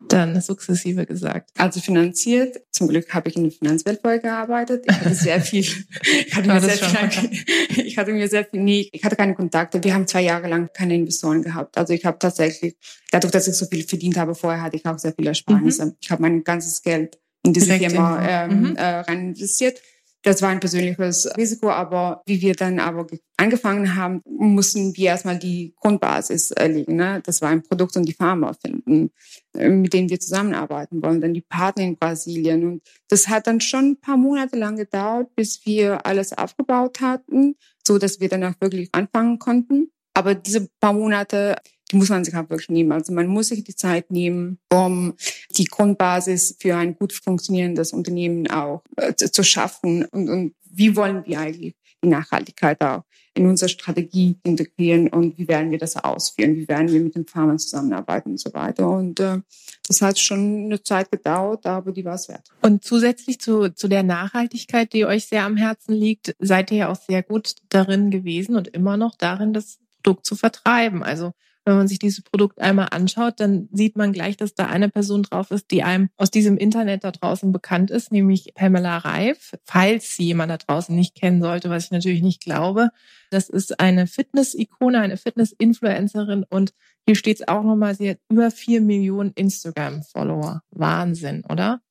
dann 0.10 0.42
sukzessive 0.42 1.06
gesagt? 1.06 1.51
Also 1.57 1.80
finanziert, 1.80 2.60
zum 2.72 2.90
Glück 2.90 3.13
habe 3.13 3.30
ich 3.30 3.38
in 3.38 3.44
der 3.44 3.54
Finanzwelt 3.54 4.01
vorher 4.01 4.19
gearbeitet. 4.19 4.84
Ich 4.90 4.94
hatte 4.94 5.16
sehr 5.16 5.40
viel, 5.40 5.63
ich 6.28 6.36
hatte, 6.36 6.50
mir 6.50 6.60
sehr 6.60 7.10
viel, 7.10 7.86
ich 7.86 7.98
hatte 7.98 8.12
mir 8.12 8.28
sehr 8.28 8.44
viel, 8.44 8.60
nie, 8.60 8.90
ich 8.92 9.02
hatte 9.06 9.16
keine 9.16 9.36
Kontakte. 9.36 9.81
Wir 9.81 9.94
haben 9.94 10.06
zwei 10.06 10.24
Jahre 10.24 10.50
lang 10.50 10.69
keine 10.74 10.95
Investoren 10.95 11.44
gehabt. 11.44 11.78
Also 11.78 11.94
ich 11.94 12.04
habe 12.04 12.19
tatsächlich, 12.19 12.75
dadurch, 13.10 13.31
dass 13.31 13.48
ich 13.48 13.54
so 13.54 13.66
viel 13.68 13.84
verdient 13.84 14.18
habe 14.18 14.36
vorher, 14.36 14.62
hatte 14.62 14.75
ich 14.75 14.86
auch 14.86 15.00
sehr 15.00 15.13
viele 15.13 15.30
Ersparnisse. 15.30 15.86
Mhm. 15.86 15.95
Ich 16.02 16.12
habe 16.12 16.24
mein 16.24 16.44
ganzes 16.44 16.81
Geld 16.81 17.18
in 17.45 17.54
diese 17.54 17.68
Direkt 17.68 17.94
Firma 17.94 18.28
ähm, 18.28 18.72
mhm. 18.72 18.75
äh, 18.75 19.00
rein 19.00 19.30
investiert. 19.30 19.80
Das 20.21 20.42
war 20.42 20.49
ein 20.49 20.59
persönliches 20.59 21.30
Risiko, 21.38 21.69
aber 21.69 22.21
wie 22.26 22.42
wir 22.42 22.54
dann 22.54 22.80
aber 22.80 23.07
angefangen 23.38 23.95
haben, 23.95 24.21
mussten 24.26 24.95
wir 24.97 25.07
erstmal 25.07 25.40
die 25.40 25.73
Grundbasis 25.80 26.54
legen. 26.59 26.97
Ne? 26.97 27.21
Das 27.26 27.42
war 27.42 27.49
ein 27.49 27.64
Produkt 27.64 27.95
und 27.95 28.04
die 28.04 28.14
Pharma 28.14 28.52
finden, 28.54 29.11
äh, 29.57 29.69
mit 29.69 29.94
denen 29.94 30.09
wir 30.09 30.19
zusammenarbeiten 30.19 31.02
wollen, 31.02 31.21
dann 31.21 31.33
die 31.33 31.42
Partner 31.42 31.85
in 31.85 31.97
Brasilien. 31.97 32.66
Und 32.66 32.81
das 33.07 33.30
hat 33.30 33.47
dann 33.47 33.61
schon 33.61 33.92
ein 33.92 33.99
paar 34.02 34.18
Monate 34.18 34.57
lang 34.57 34.76
gedauert, 34.76 35.33
bis 35.35 35.66
wir 35.66 36.06
alles 36.06 36.38
aufgebaut 36.38 36.99
hatten, 36.99 37.56
so 37.81 37.97
dass 37.97 38.19
wir 38.19 38.28
dann 38.28 38.44
auch 38.44 38.59
wirklich 38.59 38.90
anfangen 38.92 39.40
konnten. 39.40 39.90
Aber 40.14 40.35
diese 40.35 40.68
paar 40.81 40.92
Monate 40.92 41.56
die 41.92 41.96
muss 41.96 42.10
man 42.10 42.24
sich 42.24 42.36
auch 42.36 42.50
wirklich 42.50 42.69
nehmen. 42.69 42.92
Also 42.92 43.14
man 43.14 43.28
muss 43.28 43.48
sich 43.48 43.64
die 43.64 43.76
Zeit 43.76 44.12
nehmen, 44.12 44.60
um 44.72 45.16
die 45.58 45.66
Grundbasis 45.66 46.56
für 46.60 46.76
ein 46.76 46.96
gut 46.96 47.14
funktionierendes 47.14 47.94
Unternehmen 47.94 48.50
auch 48.50 48.84
äh, 48.98 49.14
zu, 49.16 49.31
zu 49.31 49.44
schaffen. 49.44 50.06
Und, 50.06 50.30
und 50.30 50.54
wie 50.72 50.96
wollen 50.96 51.24
wir 51.26 51.40
eigentlich 51.40 51.76
die 52.04 52.08
Nachhaltigkeit 52.08 52.81
auch 52.81 53.04
in 53.34 53.46
unsere 53.46 53.69
Strategie 53.69 54.38
integrieren 54.44 55.08
und 55.08 55.38
wie 55.38 55.48
werden 55.48 55.72
wir 55.72 55.78
das 55.78 55.96
ausführen, 55.96 56.56
wie 56.56 56.68
werden 56.68 56.92
wir 56.92 57.00
mit 57.00 57.16
den 57.16 57.26
Farmern 57.26 57.60
zusammenarbeiten 57.60 58.31
und 58.31 58.40
so 58.40 58.54
weiter. 58.54 58.90
Und 58.90 59.19
äh, 59.19 59.40
das 59.88 60.02
hat 60.02 60.19
schon 60.19 60.66
eine 60.66 60.84
Zeit 60.84 61.12
gedauert, 61.12 61.66
aber 61.66 61.92
die 61.92 62.04
war 62.04 62.16
es 62.16 62.28
wert. 62.28 62.50
Und 62.62 62.84
zusätzlich 62.84 63.40
zu, 63.40 63.69
zu 63.69 63.88
der 63.88 64.04
Nachhaltigkeit, 64.04 64.92
die 64.94 65.06
euch 65.06 65.28
sehr 65.28 65.46
am 65.46 65.58
Herzen 65.58 65.94
liegt, 65.94 66.36
seid 66.40 66.72
ihr 66.72 66.78
ja 66.78 66.90
auch 66.90 66.98
sehr 66.98 67.24
gut 67.24 67.56
darin 67.69 68.12
gewesen 68.12 68.56
und 68.56 68.68
immer 68.68 68.98
noch 68.98 69.16
darin, 69.16 69.54
das 69.54 69.80
Produkt 70.04 70.26
zu 70.26 70.36
vertreiben. 70.36 71.04
Also 71.04 71.34
wenn 71.69 71.78
man 71.78 71.88
sich 71.88 71.99
dieses 71.99 72.23
Produkt 72.23 72.59
einmal 72.59 72.88
anschaut, 72.90 73.40
dann 73.40 73.69
sieht 73.71 73.95
man 73.95 74.11
gleich, 74.11 74.38
dass 74.38 74.56
da 74.56 74.66
eine 74.66 74.90
Person 74.90 75.21
drauf 75.21 75.52
ist, 75.52 75.69
die 75.69 75.83
einem 75.83 76.09
aus 76.18 76.31
diesem 76.31 76.57
Internet 76.57 77.04
da 77.04 77.11
draußen 77.11 77.52
bekannt 77.52 77.92
ist, 77.92 78.11
nämlich 78.11 78.54
Pamela 78.56 78.97
Reif. 78.97 79.56
Falls 79.66 80.16
sie 80.16 80.26
jemand 80.26 80.52
da 80.52 80.57
draußen 80.57 80.95
nicht 80.95 81.16
kennen 81.16 81.42
sollte, 81.42 81.69
was 81.69 81.85
ich 81.85 81.92
natürlich 81.92 82.23
nicht 82.23 82.42
glaube. 82.42 82.90
Das 83.30 83.49
ist 83.49 83.80
eine 83.80 84.07
Fitness-Ikone, 84.07 84.99
eine 84.99 85.18
Fitness-Influencerin 85.18 86.44
und 86.49 86.73
hier 87.06 87.16
steht 87.16 87.40
es 87.40 87.47
auch 87.47 87.64
nochmal, 87.64 87.95
sie 87.95 88.09
hat 88.09 88.19
über 88.30 88.49
vier 88.49 88.81
Millionen 88.81 89.31
Instagram-Follower. 89.33 90.64
Wahnsinn, 90.71 91.44
oder? 91.47 91.81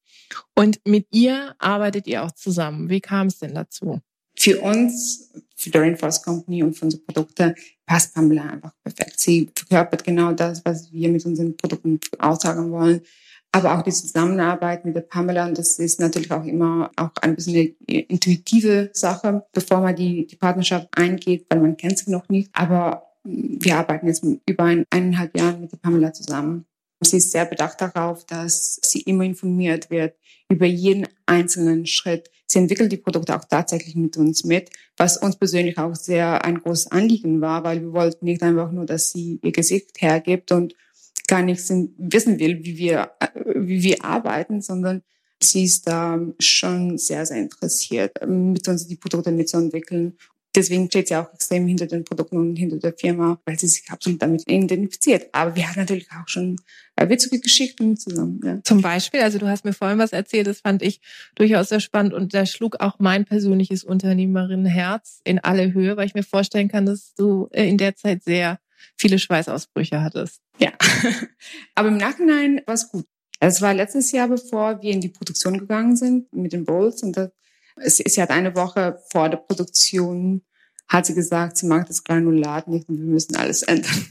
Und 0.57 0.81
mit 0.85 1.07
ihr 1.13 1.55
arbeitet 1.59 2.09
ihr 2.09 2.25
auch 2.25 2.33
zusammen. 2.33 2.91
Wie 2.91 3.01
kam 3.01 3.29
es 3.29 3.39
denn 3.39 3.55
dazu? 3.55 4.01
Für 4.39 4.61
uns, 4.61 5.33
für 5.57 5.71
die 5.71 5.79
Rainforest 5.79 6.25
Company 6.25 6.63
und 6.63 6.75
für 6.75 6.85
unsere 6.85 7.03
Produkte 7.03 7.55
passt 7.87 8.15
Pamela 8.15 8.43
einfach 8.45 8.73
perfekt. 8.85 9.19
Sie 9.19 9.51
verkörpert 9.55 10.05
genau 10.05 10.33
das, 10.33 10.65
was 10.65 10.93
wir 10.93 11.09
mit 11.09 11.25
unseren 11.27 11.57
Produkten 11.57 11.99
aussagen 12.19 12.71
wollen. 12.71 13.01
aber 13.51 13.79
auch 13.79 13.83
die 13.83 13.91
Zusammenarbeit 13.91 14.85
mit 14.85 14.95
der 14.95 15.01
Pamela, 15.01 15.47
und 15.47 15.57
das 15.57 15.79
ist 15.79 16.01
natürlich 16.01 16.31
auch 16.31 16.45
immer 16.45 16.91
auch 16.97 17.11
ein 17.23 17.35
bisschen 17.35 17.75
eine 17.89 18.01
intuitive 18.01 18.91
Sache, 18.93 19.47
bevor 19.53 19.81
man 19.81 19.97
die, 19.97 20.27
die 20.27 20.37
Partnerschaft 20.37 20.89
eingeht, 20.93 21.47
weil 21.49 21.61
man 21.61 21.77
kennt 21.77 21.99
sie 21.99 22.11
noch 22.11 22.29
nicht. 22.29 22.51
Aber 22.53 23.09
wir 23.25 23.77
arbeiten 23.77 24.07
jetzt 24.07 24.25
über 24.47 24.65
ein, 24.65 24.85
eineinhalb 24.91 25.37
Jahren 25.37 25.61
mit 25.63 25.73
der 25.73 25.79
Pamela 25.79 26.13
zusammen. 26.13 26.67
Sie 27.01 27.19
ist 27.19 27.31
sehr 27.31 27.47
bedacht 27.47 27.81
darauf, 27.81 28.25
dass 28.27 28.81
sie 28.83 29.03
immer 29.03 29.25
informiert 29.25 29.91
wird 29.91 30.15
über 30.49 30.67
jeden 30.67 31.07
einzelnen 31.27 31.87
Schritt. 31.87 32.31
Sie 32.47 32.59
entwickelt 32.59 32.91
die 32.91 32.97
Produkte 32.97 33.37
auch 33.37 33.45
tatsächlich 33.45 33.95
mit 33.95 34.17
uns 34.17 34.45
mit, 34.45 34.71
was 34.97 35.19
uns 35.19 35.37
persönlich 35.37 35.79
auch 35.79 35.95
sehr 35.95 36.45
ein 36.45 36.61
großes 36.61 36.91
Anliegen 36.91 37.41
war, 37.41 37.63
weil 37.63 37.83
wir 37.83 37.93
wollten 37.93 38.25
nicht 38.25 38.43
einfach 38.43 38.73
nur, 38.73 38.87
dass 38.87 39.11
sie 39.11 39.39
ihr 39.43 39.53
Gesicht 39.53 40.01
hergibt 40.01 40.51
und 40.51 40.75
gar 41.29 41.43
nichts 41.43 41.69
wissen 41.69 42.39
will, 42.39 42.65
wie 42.65 42.79
wir, 42.79 43.13
wie 43.55 43.83
wir 43.83 44.05
arbeiten, 44.05 44.63
sondern 44.63 45.03
sie 45.41 45.65
ist 45.65 45.87
da 45.87 46.19
schon 46.39 46.99
sehr, 46.99 47.27
sehr 47.27 47.37
interessiert, 47.37 48.19
mit 48.27 48.67
uns 48.67 48.87
die 48.87 48.97
Produkte 48.97 49.31
mitzuentwickeln 49.31 50.17
Deswegen 50.55 50.87
steht 50.87 51.09
sie 51.09 51.17
auch 51.17 51.33
extrem 51.35 51.67
hinter 51.67 51.87
den 51.87 52.05
Produkten 52.05 52.39
und 52.39 52.57
hinter 52.57 52.79
der 52.79 52.95
Firma, 52.95 53.39
weil 53.45 53.59
sie 53.59 53.67
sich 53.67 53.85
absolut 53.91 54.23
damit 54.23 54.49
identifiziert. 54.49 55.29
Aber 55.33 55.55
wir 55.55 55.69
haben 55.69 55.79
natürlich 55.79 56.09
auch 56.11 56.27
schon 56.27 56.57
äh, 56.97 57.09
witzige 57.09 57.39
Geschichten 57.39 57.97
zusammen. 57.97 58.41
Ja. 58.43 58.63
Zum 58.65 58.81
Beispiel, 58.81 59.21
also 59.21 59.39
du 59.39 59.47
hast 59.47 59.65
mir 59.65 59.75
vorhin 59.75 59.99
was 59.99 60.13
erzählt, 60.13 60.47
das 60.47 60.61
fand 60.61 60.83
ich 60.83 61.01
durchaus 61.35 61.69
sehr 61.69 61.81
spannend 61.81 62.15
und 62.15 62.33
da 62.35 62.47
schlug 62.47 62.81
auch 62.81 62.99
mein 62.99 63.25
persönliches 63.25 63.85
Unternehmerinnenherz 63.85 65.21
in 65.25 65.39
alle 65.39 65.73
Höhe, 65.73 65.97
weil 65.97 66.07
ich 66.07 66.15
mir 66.15 66.23
vorstellen 66.23 66.69
kann, 66.69 66.87
dass 66.87 67.15
du 67.15 67.49
äh, 67.53 67.69
in 67.69 67.77
der 67.77 67.95
Zeit 67.95 68.25
sehr 68.25 68.59
viele 68.97 69.19
Schweißausbrüche 69.19 70.03
hattest. 70.03 70.41
Ja, 70.59 70.73
aber 71.75 71.89
im 71.89 71.99
Nachhinein 71.99 72.63
war 72.67 72.75
es 72.75 72.89
gut. 72.89 73.07
Es 73.41 73.63
war 73.63 73.75
letztes 73.75 74.11
Jahr, 74.13 74.29
bevor 74.29 74.83
wir 74.83 74.91
in 74.91 75.01
die 75.01 75.09
Produktion 75.09 75.59
gegangen 75.59 75.95
sind 75.95 76.33
mit 76.33 76.53
den 76.53 76.65
Bowls 76.65 77.03
und 77.03 77.17
das 77.17 77.31
sie 77.85 78.23
hat 78.23 78.31
eine 78.31 78.55
Woche 78.55 79.01
vor 79.11 79.29
der 79.29 79.39
Produktion 79.39 80.43
hat 80.89 81.07
sie 81.07 81.15
gesagt, 81.15 81.59
sie 81.59 81.67
mag 81.67 81.87
das 81.87 82.03
Granulat 82.03 82.67
nicht 82.67 82.89
und 82.89 82.99
wir 82.99 83.05
müssen 83.05 83.37
alles 83.37 83.63
ändern. 83.63 84.07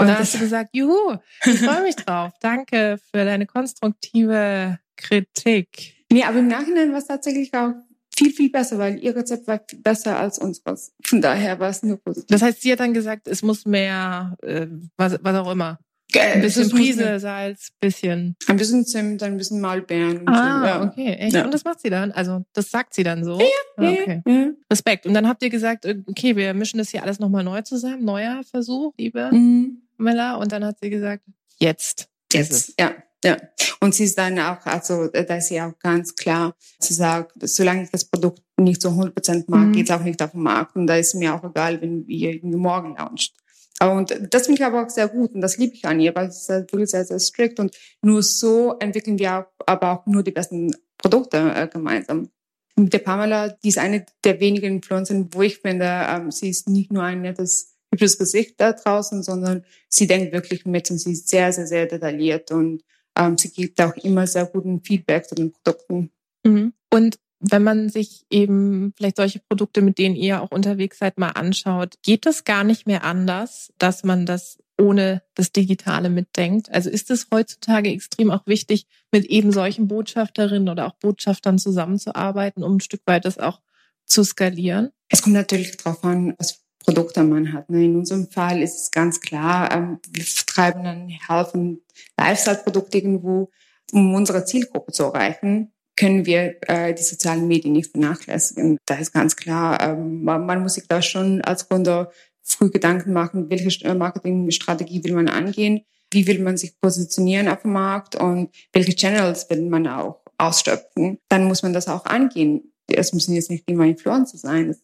Und 0.00 0.06
dann 0.06 0.18
hast 0.18 0.34
du 0.34 0.38
gesagt, 0.38 0.70
juhu, 0.72 1.16
ich 1.44 1.58
freue 1.58 1.82
mich 1.82 1.96
drauf. 1.96 2.32
Danke 2.40 2.98
für 3.10 3.24
deine 3.24 3.46
konstruktive 3.46 4.78
Kritik. 4.96 5.96
Nee, 6.12 6.22
aber 6.22 6.38
im 6.38 6.46
Nachhinein 6.46 6.92
war 6.92 6.98
es 6.98 7.08
tatsächlich 7.08 7.52
auch 7.52 7.72
viel, 8.16 8.32
viel 8.32 8.50
besser, 8.50 8.78
weil 8.78 9.02
ihr 9.02 9.14
Rezept 9.14 9.48
war 9.48 9.60
besser 9.78 10.18
als 10.18 10.38
unseres. 10.38 10.92
Von 11.04 11.20
daher 11.20 11.58
war 11.58 11.70
es 11.70 11.82
nur 11.82 11.96
positiv. 11.96 12.28
Das 12.28 12.42
heißt, 12.42 12.62
sie 12.62 12.72
hat 12.72 12.80
dann 12.80 12.94
gesagt, 12.94 13.26
es 13.26 13.42
muss 13.42 13.66
mehr, 13.66 14.36
äh, 14.42 14.68
was, 14.96 15.18
was 15.20 15.34
auch 15.34 15.50
immer. 15.50 15.80
Ein 16.16 16.40
bisschen 16.40 16.70
Prise, 16.70 17.20
Salz, 17.20 17.70
bisschen. 17.80 18.34
Ein 18.46 18.56
bisschen 18.56 18.86
Zimt, 18.86 19.22
ein 19.22 19.36
bisschen 19.36 19.60
Malbeeren. 19.60 20.26
Ah, 20.26 20.60
so, 20.60 20.66
ja. 20.66 20.82
okay, 20.82 21.12
echt. 21.14 21.34
Ja. 21.34 21.44
Und 21.44 21.52
das 21.52 21.64
macht 21.64 21.80
sie 21.80 21.90
dann? 21.90 22.12
Also, 22.12 22.44
das 22.54 22.70
sagt 22.70 22.94
sie 22.94 23.02
dann 23.02 23.24
so? 23.24 23.38
Ja, 23.38 23.46
ah, 23.76 23.90
okay. 23.90 24.22
ja. 24.26 24.50
Respekt. 24.72 25.06
Und 25.06 25.12
dann 25.14 25.28
habt 25.28 25.42
ihr 25.42 25.50
gesagt, 25.50 25.84
äh, 25.84 25.98
okay, 26.06 26.34
wir 26.34 26.54
mischen 26.54 26.78
das 26.78 26.90
hier 26.90 27.02
alles 27.02 27.18
nochmal 27.18 27.44
neu 27.44 27.60
zusammen. 27.62 28.04
Neuer 28.04 28.42
Versuch, 28.50 28.94
liebe 28.96 29.30
mhm. 29.30 29.82
Mella. 29.98 30.36
Und 30.36 30.50
dann 30.52 30.64
hat 30.64 30.78
sie 30.80 30.88
gesagt, 30.88 31.24
jetzt. 31.58 32.08
Jetzt, 32.32 32.74
ja. 32.80 32.94
Ja, 33.24 33.36
und 33.80 33.96
sie 33.96 34.04
ist 34.04 34.16
dann 34.16 34.38
auch, 34.38 34.64
also 34.64 35.08
da 35.08 35.36
ist 35.36 35.48
sie 35.48 35.60
auch 35.60 35.76
ganz 35.80 36.14
klar, 36.14 36.54
sie 36.78 36.94
sagt, 36.94 37.32
solange 37.40 37.82
ich 37.82 37.90
das 37.90 38.04
Produkt 38.04 38.40
nicht 38.56 38.80
zu 38.80 38.90
100 38.90 39.12
Prozent 39.12 39.48
mag, 39.48 39.66
mhm. 39.66 39.72
geht 39.72 39.90
es 39.90 39.90
auch 39.90 40.04
nicht 40.04 40.22
auf 40.22 40.30
den 40.30 40.42
Markt. 40.42 40.76
Und 40.76 40.86
da 40.86 40.96
ist 40.96 41.14
mir 41.14 41.34
auch 41.34 41.42
egal, 41.42 41.80
wenn 41.80 42.04
irgendwie 42.06 42.56
morgen 42.56 42.94
launcht. 42.96 43.34
Und 43.80 44.34
das 44.34 44.46
finde 44.46 44.60
ich 44.60 44.66
aber 44.66 44.84
auch 44.84 44.90
sehr 44.90 45.08
gut 45.08 45.34
und 45.34 45.40
das 45.40 45.56
liebe 45.56 45.74
ich 45.74 45.84
an 45.84 46.00
ihr, 46.00 46.14
weil 46.14 46.32
sie 46.32 46.38
ist 46.38 46.72
wirklich 46.72 46.90
sehr, 46.90 47.04
sehr 47.04 47.20
strikt 47.20 47.60
und 47.60 47.76
nur 48.02 48.22
so 48.22 48.76
entwickeln 48.80 49.18
wir 49.18 49.46
aber 49.66 49.92
auch 49.92 50.06
nur 50.06 50.24
die 50.24 50.32
besten 50.32 50.74
Produkte 50.96 51.52
äh, 51.54 51.68
gemeinsam. 51.68 52.30
Mit 52.74 52.92
der 52.92 52.98
Pamela, 52.98 53.48
die 53.48 53.68
ist 53.68 53.78
eine 53.78 54.04
der 54.24 54.40
wenigen 54.40 54.76
Influencer, 54.76 55.26
wo 55.30 55.42
ich 55.42 55.58
finde, 55.58 55.86
ähm, 56.08 56.30
sie 56.30 56.50
ist 56.50 56.68
nicht 56.68 56.92
nur 56.92 57.04
ein 57.04 57.22
nettes, 57.22 57.76
hübsches 57.92 58.18
Gesicht 58.18 58.54
da 58.60 58.72
draußen, 58.72 59.22
sondern 59.22 59.64
sie 59.88 60.06
denkt 60.06 60.32
wirklich 60.32 60.66
mit 60.66 60.90
und 60.90 60.98
sie 60.98 61.12
ist 61.12 61.28
sehr, 61.28 61.52
sehr, 61.52 61.66
sehr 61.66 61.86
detailliert 61.86 62.50
und 62.50 62.82
ähm, 63.16 63.38
sie 63.38 63.50
gibt 63.50 63.80
auch 63.80 63.96
immer 63.96 64.26
sehr 64.26 64.46
guten 64.46 64.82
Feedback 64.82 65.26
zu 65.26 65.34
den 65.34 65.52
Produkten. 65.52 66.10
Mhm. 66.44 66.72
Und 66.92 67.18
wenn 67.40 67.62
man 67.62 67.88
sich 67.88 68.26
eben 68.30 68.92
vielleicht 68.96 69.16
solche 69.16 69.40
Produkte, 69.40 69.80
mit 69.80 69.98
denen 69.98 70.16
ihr 70.16 70.42
auch 70.42 70.50
unterwegs 70.50 70.98
seid, 70.98 71.18
mal 71.18 71.30
anschaut, 71.30 71.94
geht 72.02 72.26
es 72.26 72.44
gar 72.44 72.64
nicht 72.64 72.86
mehr 72.86 73.04
anders, 73.04 73.72
dass 73.78 74.02
man 74.04 74.26
das 74.26 74.58
ohne 74.80 75.22
das 75.34 75.52
Digitale 75.52 76.10
mitdenkt? 76.10 76.70
Also 76.72 76.90
ist 76.90 77.10
es 77.10 77.28
heutzutage 77.32 77.90
extrem 77.90 78.30
auch 78.30 78.46
wichtig, 78.46 78.86
mit 79.12 79.24
eben 79.26 79.52
solchen 79.52 79.88
Botschafterinnen 79.88 80.68
oder 80.68 80.86
auch 80.86 80.94
Botschaftern 80.94 81.58
zusammenzuarbeiten, 81.58 82.62
um 82.62 82.76
ein 82.76 82.80
Stück 82.80 83.02
weit 83.06 83.24
das 83.24 83.38
auch 83.38 83.60
zu 84.04 84.24
skalieren? 84.24 84.90
Es 85.08 85.22
kommt 85.22 85.34
natürlich 85.34 85.76
darauf 85.76 86.02
an, 86.04 86.34
was 86.38 86.64
Produkte 86.84 87.22
man 87.22 87.52
hat. 87.52 87.68
Ne? 87.70 87.84
In 87.84 87.96
unserem 87.96 88.28
Fall 88.30 88.62
ist 88.62 88.80
es 88.80 88.90
ganz 88.90 89.20
klar, 89.20 89.72
ähm, 89.72 89.98
wir 90.10 90.24
vertreiben 90.24 90.86
ein 90.86 91.08
Health- 91.08 91.54
und 91.54 91.82
Lifestyle-Produkt 92.16 92.94
irgendwo, 92.94 93.50
um 93.92 94.14
unsere 94.14 94.44
Zielgruppe 94.44 94.92
zu 94.92 95.04
erreichen 95.04 95.72
können 95.98 96.26
wir 96.26 96.56
äh, 96.68 96.94
die 96.94 97.02
sozialen 97.02 97.48
Medien 97.48 97.72
nicht 97.72 97.90
vernachlässigen. 97.90 98.78
Da 98.86 98.94
ist 98.94 99.12
ganz 99.12 99.34
klar, 99.34 99.80
ähm, 99.82 100.22
man, 100.22 100.46
man 100.46 100.62
muss 100.62 100.74
sich 100.74 100.86
da 100.86 101.02
schon 101.02 101.40
als 101.42 101.68
Gründer 101.68 102.12
früh 102.44 102.70
Gedanken 102.70 103.12
machen, 103.12 103.50
welche 103.50 103.84
äh, 103.84 103.94
Marketingstrategie 103.94 105.02
will 105.02 105.14
man 105.14 105.28
angehen, 105.28 105.80
wie 106.12 106.28
will 106.28 106.38
man 106.38 106.56
sich 106.56 106.80
positionieren 106.80 107.48
auf 107.48 107.62
dem 107.62 107.72
Markt 107.72 108.14
und 108.14 108.50
welche 108.72 108.94
Channels 108.94 109.50
will 109.50 109.62
man 109.68 109.88
auch 109.88 110.20
ausstöpfen. 110.38 111.18
Dann 111.28 111.44
muss 111.44 111.64
man 111.64 111.72
das 111.72 111.88
auch 111.88 112.06
angehen. 112.06 112.72
Es 112.86 113.12
müssen 113.12 113.34
jetzt 113.34 113.50
nicht 113.50 113.68
immer 113.68 113.84
Influencer 113.84 114.38
sein, 114.38 114.70
es 114.70 114.80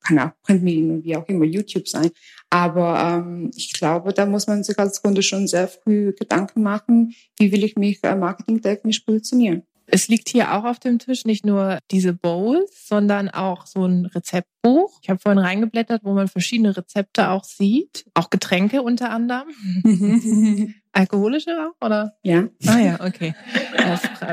kann 0.00 0.18
auch 0.18 0.30
Printmedien 0.42 1.04
wie 1.04 1.16
auch 1.16 1.28
immer 1.28 1.44
YouTube 1.44 1.86
sein. 1.86 2.10
Aber 2.50 2.98
ähm, 3.00 3.52
ich 3.54 3.72
glaube, 3.74 4.12
da 4.12 4.26
muss 4.26 4.48
man 4.48 4.64
sich 4.64 4.76
als 4.76 5.02
Kunde 5.02 5.22
schon 5.22 5.46
sehr 5.46 5.68
früh 5.68 6.12
Gedanken 6.18 6.62
machen, 6.62 7.14
wie 7.38 7.52
will 7.52 7.62
ich 7.62 7.76
mich 7.76 8.02
äh, 8.02 8.16
marketingtechnisch 8.16 9.00
positionieren. 9.00 9.62
Es 9.90 10.08
liegt 10.08 10.28
hier 10.28 10.54
auch 10.54 10.64
auf 10.64 10.78
dem 10.78 10.98
Tisch 10.98 11.24
nicht 11.24 11.46
nur 11.46 11.78
diese 11.90 12.12
Bowls, 12.12 12.86
sondern 12.86 13.30
auch 13.30 13.66
so 13.66 13.86
ein 13.86 14.06
Rezeptbuch. 14.06 14.98
Ich 15.02 15.08
habe 15.08 15.18
vorhin 15.18 15.38
reingeblättert, 15.38 16.04
wo 16.04 16.12
man 16.12 16.28
verschiedene 16.28 16.76
Rezepte 16.76 17.30
auch 17.30 17.44
sieht, 17.44 18.04
auch 18.14 18.28
Getränke 18.28 18.82
unter 18.82 19.10
anderem. 19.10 19.48
Alkoholische 20.92 21.52
auch, 21.52 21.86
oder? 21.86 22.16
Ja. 22.22 22.48
Ah 22.66 22.78
ja, 22.78 23.00
okay. 23.00 23.34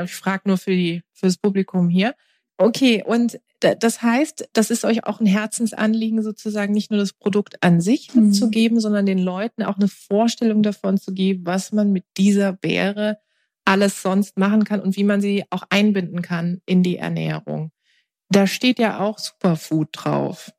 Ich 0.04 0.14
frage 0.14 0.42
nur 0.46 0.58
für 0.58 0.72
die 0.72 1.02
fürs 1.12 1.38
Publikum 1.38 1.88
hier. 1.88 2.14
Okay, 2.58 3.02
und 3.06 3.38
das 3.60 4.02
heißt, 4.02 4.50
das 4.52 4.70
ist 4.70 4.84
euch 4.84 5.04
auch 5.04 5.20
ein 5.20 5.26
Herzensanliegen, 5.26 6.22
sozusagen 6.22 6.72
nicht 6.72 6.90
nur 6.90 7.00
das 7.00 7.12
Produkt 7.12 7.62
an 7.62 7.80
sich 7.80 8.14
mhm. 8.14 8.32
zu 8.32 8.50
geben, 8.50 8.80
sondern 8.80 9.06
den 9.06 9.18
Leuten 9.18 9.62
auch 9.62 9.76
eine 9.76 9.88
Vorstellung 9.88 10.62
davon 10.62 10.98
zu 10.98 11.12
geben, 11.12 11.46
was 11.46 11.72
man 11.72 11.92
mit 11.92 12.04
dieser 12.16 12.52
Beere 12.52 13.18
alles 13.66 14.00
sonst 14.00 14.38
machen 14.38 14.64
kann 14.64 14.80
und 14.80 14.96
wie 14.96 15.04
man 15.04 15.20
sie 15.20 15.44
auch 15.50 15.64
einbinden 15.70 16.22
kann 16.22 16.60
in 16.64 16.82
die 16.82 16.96
Ernährung. 16.96 17.72
Da 18.30 18.46
steht 18.46 18.78
ja 18.78 19.00
auch 19.00 19.18
Superfood 19.18 19.88
drauf. 19.92 20.50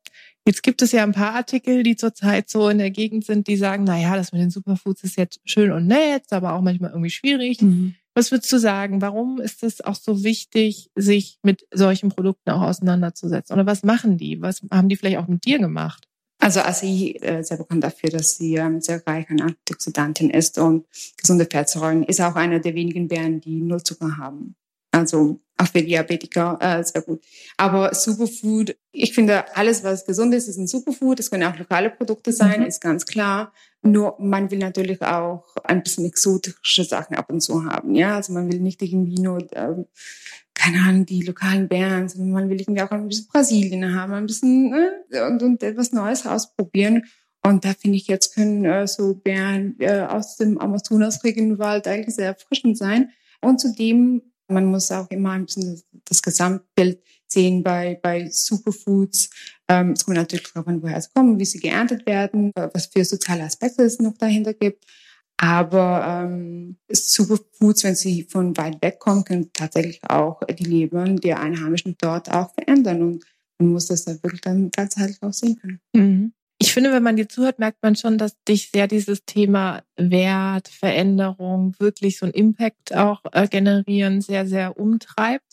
Jetzt 0.46 0.62
gibt 0.62 0.80
es 0.80 0.92
ja 0.92 1.02
ein 1.02 1.12
paar 1.12 1.34
Artikel, 1.34 1.82
die 1.82 1.96
zurzeit 1.96 2.48
so 2.48 2.70
in 2.70 2.78
der 2.78 2.90
Gegend 2.90 3.26
sind, 3.26 3.48
die 3.48 3.56
sagen, 3.56 3.84
na 3.84 3.98
ja, 3.98 4.16
das 4.16 4.32
mit 4.32 4.40
den 4.40 4.50
Superfoods 4.50 5.04
ist 5.04 5.18
jetzt 5.18 5.40
schön 5.44 5.72
und 5.72 5.86
nett, 5.86 6.32
aber 6.32 6.54
auch 6.54 6.62
manchmal 6.62 6.90
irgendwie 6.90 7.10
schwierig. 7.10 7.60
Mhm. 7.60 7.94
Was 8.14 8.30
würdest 8.32 8.50
du 8.50 8.58
sagen? 8.58 9.02
Warum 9.02 9.40
ist 9.40 9.62
es 9.62 9.82
auch 9.82 9.94
so 9.94 10.24
wichtig, 10.24 10.90
sich 10.94 11.38
mit 11.42 11.66
solchen 11.70 12.08
Produkten 12.08 12.50
auch 12.50 12.62
auseinanderzusetzen? 12.62 13.54
Oder 13.54 13.66
was 13.66 13.82
machen 13.82 14.16
die? 14.16 14.40
Was 14.40 14.62
haben 14.70 14.88
die 14.88 14.96
vielleicht 14.96 15.18
auch 15.18 15.28
mit 15.28 15.44
dir 15.44 15.58
gemacht? 15.58 16.07
Also 16.40 16.60
Acai 16.60 17.16
äh, 17.20 17.42
sehr 17.42 17.56
bekannt 17.56 17.82
dafür, 17.82 18.10
dass 18.10 18.36
sie 18.36 18.54
ähm, 18.54 18.80
sehr 18.80 19.04
reich 19.06 19.28
an 19.30 19.40
Antioxidanten 19.40 20.30
ist 20.30 20.58
und 20.58 20.86
gesunde 21.16 21.46
Fettsäuren. 21.50 22.04
Ist 22.04 22.20
auch 22.20 22.36
einer 22.36 22.60
der 22.60 22.74
wenigen 22.74 23.08
Beeren, 23.08 23.40
die 23.40 23.60
null 23.60 23.82
Zucker 23.82 24.16
haben. 24.16 24.54
Also 24.92 25.40
auch 25.58 25.66
für 25.66 25.82
Diabetiker 25.82 26.56
äh, 26.60 26.82
sehr 26.84 27.02
gut. 27.02 27.22
Aber 27.56 27.92
Superfood, 27.94 28.76
ich 28.92 29.12
finde, 29.12 29.54
alles, 29.56 29.82
was 29.82 30.06
gesund 30.06 30.32
ist, 30.34 30.48
ist 30.48 30.56
ein 30.56 30.68
Superfood. 30.68 31.20
Es 31.20 31.30
können 31.30 31.52
auch 31.52 31.58
lokale 31.58 31.90
Produkte 31.90 32.32
sein, 32.32 32.60
mhm. 32.60 32.66
ist 32.66 32.80
ganz 32.80 33.04
klar. 33.04 33.52
Nur 33.82 34.16
man 34.18 34.50
will 34.50 34.58
natürlich 34.58 35.02
auch 35.02 35.44
ein 35.64 35.82
bisschen 35.82 36.04
exotische 36.04 36.84
Sachen 36.84 37.16
ab 37.16 37.30
und 37.30 37.40
zu 37.40 37.64
haben. 37.64 37.94
Ja, 37.94 38.16
also 38.16 38.32
man 38.32 38.50
will 38.50 38.60
nicht 38.60 38.80
irgendwie 38.82 39.20
nur 39.20 39.46
ähm, 39.54 39.86
keine 40.58 40.80
Ahnung, 40.82 41.06
die 41.06 41.22
lokalen 41.22 41.68
Bären, 41.68 42.08
sondern 42.08 42.32
man 42.32 42.50
will 42.50 42.60
irgendwie 42.60 42.82
auch 42.82 42.90
ein 42.90 43.08
bisschen 43.08 43.28
Brasilien 43.28 43.94
haben, 43.94 44.12
ein 44.12 44.26
bisschen 44.26 44.74
äh, 45.10 45.22
und, 45.22 45.42
und 45.42 45.62
etwas 45.62 45.92
Neues 45.92 46.26
ausprobieren. 46.26 47.04
Und 47.44 47.64
da 47.64 47.72
finde 47.72 47.96
ich, 47.96 48.08
jetzt 48.08 48.34
können 48.34 48.64
äh, 48.64 48.86
so 48.86 49.14
Bären 49.14 49.76
äh, 49.78 50.00
aus 50.00 50.36
dem 50.36 50.58
Amazonas-Regenwald 50.58 51.86
eigentlich 51.86 52.16
sehr 52.16 52.26
erfrischend 52.26 52.76
sein. 52.76 53.10
Und 53.40 53.60
zudem, 53.60 54.22
man 54.48 54.66
muss 54.66 54.90
auch 54.90 55.08
immer 55.10 55.30
ein 55.30 55.46
bisschen 55.46 55.70
das, 55.70 55.86
das 56.04 56.22
Gesamtbild 56.22 57.00
sehen 57.28 57.62
bei, 57.62 57.98
bei 58.02 58.28
Superfoods. 58.28 59.30
Ähm, 59.68 59.92
es 59.92 60.04
kommt 60.04 60.16
natürlich 60.16 60.52
darauf 60.52 60.66
an, 60.66 60.82
woher 60.82 61.00
sie 61.00 61.10
kommen, 61.14 61.38
wie 61.38 61.44
sie 61.44 61.60
geerntet 61.60 62.04
werden, 62.04 62.50
was 62.54 62.86
für 62.86 63.04
soziale 63.04 63.44
Aspekte 63.44 63.84
es 63.84 64.00
noch 64.00 64.18
dahinter 64.18 64.54
gibt. 64.54 64.84
Aber 65.40 66.24
ähm, 66.24 66.76
Superfoods, 66.90 67.84
wenn 67.84 67.94
sie 67.94 68.24
von 68.24 68.56
weit 68.56 68.82
weg 68.82 68.98
kommen, 68.98 69.24
können 69.24 69.50
tatsächlich 69.52 70.00
auch 70.02 70.40
die 70.44 70.64
Leben 70.64 71.20
der 71.20 71.40
Einheimischen 71.40 71.96
dort 72.00 72.30
auch 72.30 72.52
verändern. 72.54 73.02
Und 73.02 73.24
man 73.58 73.70
muss 73.70 73.86
das 73.86 74.04
dann 74.04 74.22
wirklich 74.22 74.40
dann 74.40 74.70
ganzheitlich 74.70 75.22
auch 75.22 75.32
sehen 75.32 75.56
können. 75.60 75.80
Mhm. 75.92 76.32
Ich 76.60 76.74
finde, 76.74 76.92
wenn 76.92 77.04
man 77.04 77.14
dir 77.14 77.28
zuhört, 77.28 77.60
merkt 77.60 77.80
man 77.84 77.94
schon, 77.94 78.18
dass 78.18 78.42
dich 78.42 78.70
sehr 78.72 78.88
dieses 78.88 79.24
Thema 79.24 79.84
Wert, 79.96 80.66
Veränderung, 80.66 81.76
wirklich 81.78 82.18
so 82.18 82.26
ein 82.26 82.32
Impact 82.32 82.96
auch 82.96 83.22
äh, 83.30 83.46
generieren, 83.46 84.20
sehr, 84.20 84.44
sehr 84.44 84.76
umtreibt. 84.76 85.46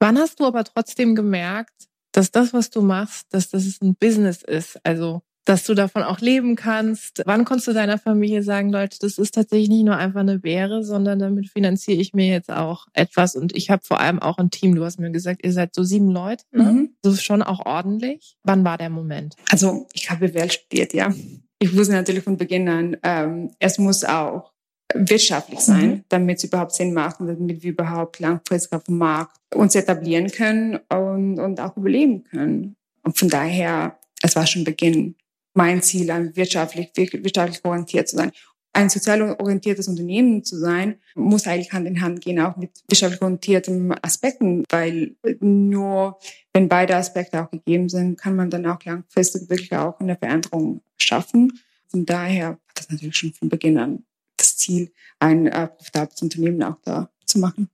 Wann 0.00 0.18
hast 0.18 0.40
du 0.40 0.46
aber 0.46 0.64
trotzdem 0.64 1.14
gemerkt, 1.14 1.88
dass 2.10 2.32
das, 2.32 2.52
was 2.52 2.70
du 2.70 2.82
machst, 2.82 3.32
dass 3.32 3.50
das 3.50 3.80
ein 3.80 3.94
Business 3.94 4.42
ist? 4.42 4.84
Also 4.84 5.22
dass 5.50 5.64
du 5.64 5.74
davon 5.74 6.04
auch 6.04 6.20
leben 6.20 6.54
kannst. 6.54 7.22
Wann 7.26 7.44
konntest 7.44 7.66
du 7.66 7.72
deiner 7.72 7.98
Familie 7.98 8.44
sagen, 8.44 8.70
Leute, 8.70 8.98
das 9.00 9.18
ist 9.18 9.34
tatsächlich 9.34 9.68
nicht 9.68 9.84
nur 9.84 9.96
einfach 9.96 10.20
eine 10.20 10.38
Beere, 10.38 10.84
sondern 10.84 11.18
damit 11.18 11.48
finanziere 11.48 12.00
ich 12.00 12.14
mir 12.14 12.28
jetzt 12.28 12.52
auch 12.52 12.86
etwas 12.92 13.34
und 13.34 13.56
ich 13.56 13.68
habe 13.68 13.82
vor 13.84 13.98
allem 13.98 14.20
auch 14.20 14.38
ein 14.38 14.50
Team. 14.50 14.76
Du 14.76 14.84
hast 14.84 15.00
mir 15.00 15.10
gesagt, 15.10 15.44
ihr 15.44 15.52
seid 15.52 15.74
so 15.74 15.82
sieben 15.82 16.08
Leute, 16.08 16.44
ne? 16.52 16.62
Mhm. 16.62 16.90
Das 17.02 17.14
ist 17.14 17.24
schon 17.24 17.42
auch 17.42 17.66
ordentlich. 17.66 18.36
Wann 18.44 18.64
war 18.64 18.78
der 18.78 18.90
Moment? 18.90 19.34
Also 19.50 19.88
ich 19.92 20.08
habe 20.08 20.28
BWL 20.28 20.52
studiert, 20.52 20.94
ja. 20.94 21.12
Ich 21.58 21.76
wusste 21.76 21.94
natürlich 21.94 22.22
von 22.22 22.36
Beginn 22.36 22.68
an, 22.68 22.96
ähm, 23.02 23.50
es 23.58 23.76
muss 23.78 24.04
auch 24.04 24.52
wirtschaftlich 24.94 25.58
sein, 25.58 25.90
mhm. 25.90 26.04
damit 26.10 26.38
es 26.38 26.44
überhaupt 26.44 26.76
Sinn 26.76 26.94
macht 26.94 27.18
und 27.18 27.26
damit 27.26 27.64
wir 27.64 27.72
überhaupt 27.72 28.20
langfristig 28.20 28.72
auf 28.72 28.84
dem 28.84 28.98
Markt 28.98 29.36
uns 29.52 29.74
etablieren 29.74 30.30
können 30.30 30.78
und, 30.88 31.40
und 31.40 31.58
auch 31.58 31.76
überleben 31.76 32.22
können. 32.22 32.76
Und 33.02 33.18
von 33.18 33.28
daher, 33.28 33.98
es 34.22 34.36
war 34.36 34.46
schon 34.46 34.62
Beginn 34.62 35.16
mein 35.54 35.82
Ziel, 35.82 36.10
ein 36.10 36.34
wirtschaftlich, 36.36 36.90
wirtschaftlich 36.94 37.64
orientiert 37.64 38.08
zu 38.08 38.16
sein. 38.16 38.32
Ein 38.72 38.88
sozial 38.88 39.20
orientiertes 39.22 39.88
Unternehmen 39.88 40.44
zu 40.44 40.56
sein, 40.56 41.00
muss 41.16 41.46
eigentlich 41.48 41.72
Hand 41.72 41.88
in 41.88 42.00
Hand 42.00 42.20
gehen, 42.20 42.38
auch 42.38 42.56
mit 42.56 42.70
wirtschaftlich 42.88 43.20
orientierten 43.20 43.92
Aspekten, 44.00 44.64
weil 44.68 45.16
nur 45.40 46.18
wenn 46.52 46.68
beide 46.68 46.94
Aspekte 46.94 47.42
auch 47.42 47.50
gegeben 47.50 47.88
sind, 47.88 48.16
kann 48.16 48.36
man 48.36 48.48
dann 48.48 48.66
auch 48.66 48.84
langfristig 48.84 49.50
wirklich 49.50 49.72
auch 49.74 49.98
eine 49.98 50.16
Veränderung 50.16 50.82
schaffen. 50.98 51.58
Von 51.88 52.06
daher 52.06 52.48
hat 52.50 52.58
das 52.76 52.90
natürlich 52.90 53.16
schon 53.16 53.32
von 53.32 53.48
Beginn 53.48 53.76
an 53.76 54.04
das 54.36 54.56
Ziel, 54.56 54.92
ein 55.18 55.48
äh, 55.48 55.66
profitables 55.66 56.22
Unternehmen 56.22 56.62
auch 56.62 56.78
da 56.82 57.10
zu 57.26 57.40
machen. 57.40 57.68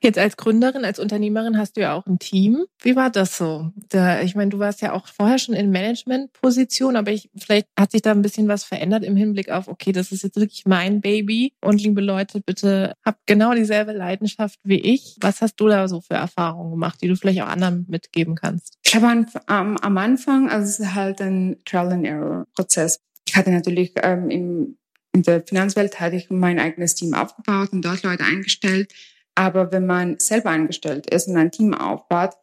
Jetzt 0.00 0.18
als 0.18 0.36
Gründerin, 0.36 0.84
als 0.84 0.98
Unternehmerin 0.98 1.58
hast 1.58 1.76
du 1.76 1.80
ja 1.80 1.94
auch 1.94 2.06
ein 2.06 2.18
Team. 2.18 2.64
Wie 2.80 2.96
war 2.96 3.10
das 3.10 3.36
so? 3.36 3.70
Da, 3.88 4.20
ich 4.22 4.34
meine, 4.34 4.50
du 4.50 4.58
warst 4.58 4.80
ja 4.80 4.92
auch 4.92 5.06
vorher 5.06 5.38
schon 5.38 5.54
in 5.54 5.70
Managementposition, 5.70 6.96
aber 6.96 7.10
ich, 7.10 7.30
vielleicht 7.36 7.68
hat 7.78 7.92
sich 7.92 8.02
da 8.02 8.12
ein 8.12 8.22
bisschen 8.22 8.48
was 8.48 8.64
verändert 8.64 9.04
im 9.04 9.16
Hinblick 9.16 9.50
auf, 9.50 9.68
okay, 9.68 9.92
das 9.92 10.12
ist 10.12 10.22
jetzt 10.22 10.36
wirklich 10.36 10.64
mein 10.66 11.00
Baby. 11.00 11.52
Und 11.60 11.82
liebe 11.82 12.00
Leute, 12.00 12.40
bitte 12.40 12.94
habt 13.04 13.20
genau 13.26 13.54
dieselbe 13.54 13.92
Leidenschaft 13.92 14.58
wie 14.64 14.80
ich. 14.80 15.16
Was 15.20 15.40
hast 15.40 15.56
du 15.56 15.68
da 15.68 15.88
so 15.88 16.00
für 16.00 16.14
Erfahrungen 16.14 16.70
gemacht, 16.70 17.00
die 17.02 17.08
du 17.08 17.16
vielleicht 17.16 17.42
auch 17.42 17.48
anderen 17.48 17.86
mitgeben 17.88 18.34
kannst? 18.34 18.78
Ich 18.84 18.94
habe 18.94 19.26
am, 19.46 19.76
am 19.76 19.98
Anfang, 19.98 20.48
also 20.48 20.68
es 20.68 20.78
ist 20.78 20.94
halt 20.94 21.20
ein 21.20 21.56
Trial 21.64 21.92
and 21.92 22.06
Error 22.06 22.46
Prozess. 22.54 23.00
Ich 23.26 23.36
hatte 23.36 23.50
natürlich 23.50 23.92
ähm, 24.02 24.30
in, 24.30 24.76
in 25.12 25.22
der 25.22 25.42
Finanzwelt 25.42 26.00
hatte 26.00 26.16
ich 26.16 26.30
mein 26.30 26.58
eigenes 26.58 26.94
Team 26.94 27.14
aufgebaut 27.14 27.72
und 27.72 27.84
dort 27.84 28.02
Leute 28.02 28.24
eingestellt 28.24 28.92
aber 29.34 29.72
wenn 29.72 29.86
man 29.86 30.18
selber 30.18 30.50
angestellt 30.50 31.06
ist 31.10 31.28
und 31.28 31.36
ein 31.36 31.50
Team 31.50 31.74
aufbaut, 31.74 32.34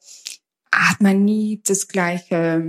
hat 0.74 1.02
man 1.02 1.24
nie 1.26 1.62
das 1.66 1.88
gleiche, 1.88 2.64